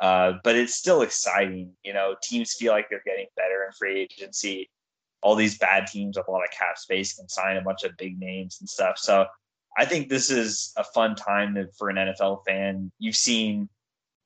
[0.00, 1.72] Uh, but it's still exciting.
[1.84, 4.70] You know, teams feel like they're getting better in free agency
[5.22, 7.96] all these bad teams with a lot of cap space can sign a bunch of
[7.96, 8.98] big names and stuff.
[8.98, 9.26] So
[9.76, 12.90] I think this is a fun time to, for an NFL fan.
[12.98, 13.68] You've seen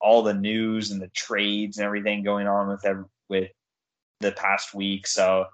[0.00, 3.50] all the news and the trades and everything going on with every, with
[4.20, 5.06] the past week.
[5.06, 5.46] So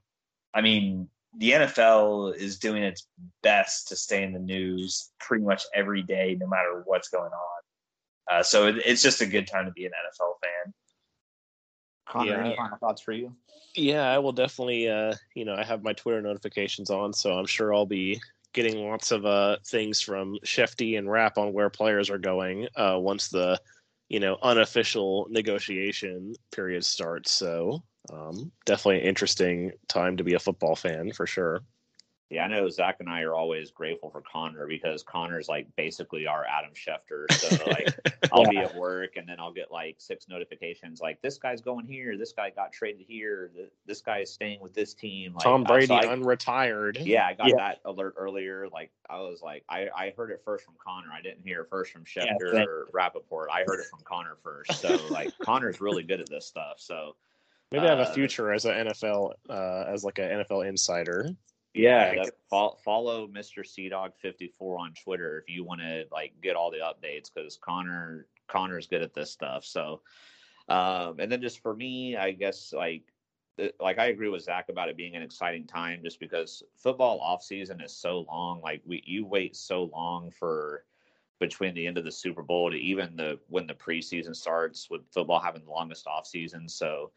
[0.53, 3.07] I mean, the NFL is doing its
[3.43, 7.61] best to stay in the news pretty much every day, no matter what's going on.
[8.31, 10.75] Uh, so it, it's just a good time to be an NFL fan.
[12.11, 12.41] Connor, yeah.
[12.41, 13.35] any final thoughts for you?
[13.75, 14.89] Yeah, I will definitely.
[14.89, 18.21] Uh, you know, I have my Twitter notifications on, so I'm sure I'll be
[18.53, 22.97] getting lots of uh, things from Shefty and Rap on where players are going uh,
[22.99, 23.61] once the
[24.09, 27.31] you know unofficial negotiation period starts.
[27.31, 27.83] So
[28.13, 31.61] um, definitely an interesting time to be a football fan for sure.
[32.31, 36.29] Yeah, I know Zach and I are always grateful for Connor because Connor's like basically
[36.29, 37.31] our Adam Schefter.
[37.33, 37.89] So like
[38.33, 38.51] I'll yeah.
[38.51, 42.17] be at work and then I'll get like six notifications like this guy's going here,
[42.17, 43.51] this guy got traded here,
[43.85, 45.35] this guy is staying with this team.
[45.35, 47.05] Like, Tom Brady uh, so I, unretired.
[47.05, 47.57] Yeah, I got yeah.
[47.57, 48.69] that alert earlier.
[48.73, 51.09] Like I was like I, I heard it first from Connor.
[51.13, 53.51] I didn't hear it first from Schefter yeah, or Rapoport.
[53.53, 54.81] I heard it from Connor first.
[54.81, 56.75] So like Connor's really good at this stuff.
[56.77, 57.17] So
[57.73, 61.29] maybe I have a uh, future as an NFL uh, as like an NFL insider.
[61.75, 63.91] Yeah, follow, follow Mr.
[63.91, 68.27] Dog 54 on Twitter if you want to like get all the updates because Connor
[68.49, 69.65] Connor's good at this stuff.
[69.65, 70.01] So,
[70.69, 73.05] um, and then just for me, I guess like
[73.79, 77.43] like I agree with Zach about it being an exciting time just because football off
[77.43, 78.61] season is so long.
[78.61, 80.85] Like we you wait so long for
[81.39, 85.03] between the end of the Super Bowl to even the when the preseason starts with
[85.13, 86.69] football having the longest off season.
[86.69, 87.13] So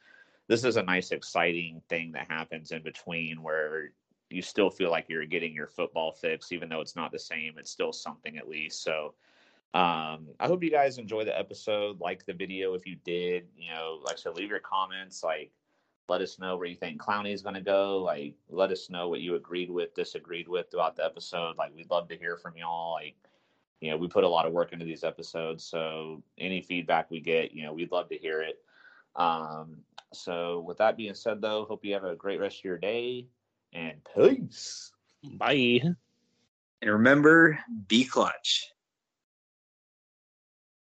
[0.47, 3.91] this is a nice exciting thing that happens in between where
[4.33, 7.55] you still feel like you're getting your football fix, even though it's not the same.
[7.57, 8.83] It's still something at least.
[8.83, 9.13] So
[9.73, 11.99] um, I hope you guys enjoy the episode.
[11.99, 13.47] Like the video if you did.
[13.57, 15.23] You know, like said, leave your comments.
[15.23, 15.51] Like,
[16.09, 17.99] let us know where you think Clowney is going to go.
[17.99, 21.57] Like, let us know what you agreed with, disagreed with throughout the episode.
[21.57, 22.93] Like, we'd love to hear from y'all.
[22.93, 23.15] Like,
[23.79, 25.63] you know, we put a lot of work into these episodes.
[25.63, 28.61] So any feedback we get, you know, we'd love to hear it.
[29.15, 29.77] Um,
[30.13, 33.27] so with that being said, though, hope you have a great rest of your day
[33.73, 34.91] and peace.
[35.23, 35.81] Bye.
[36.81, 38.72] And remember, be clutch.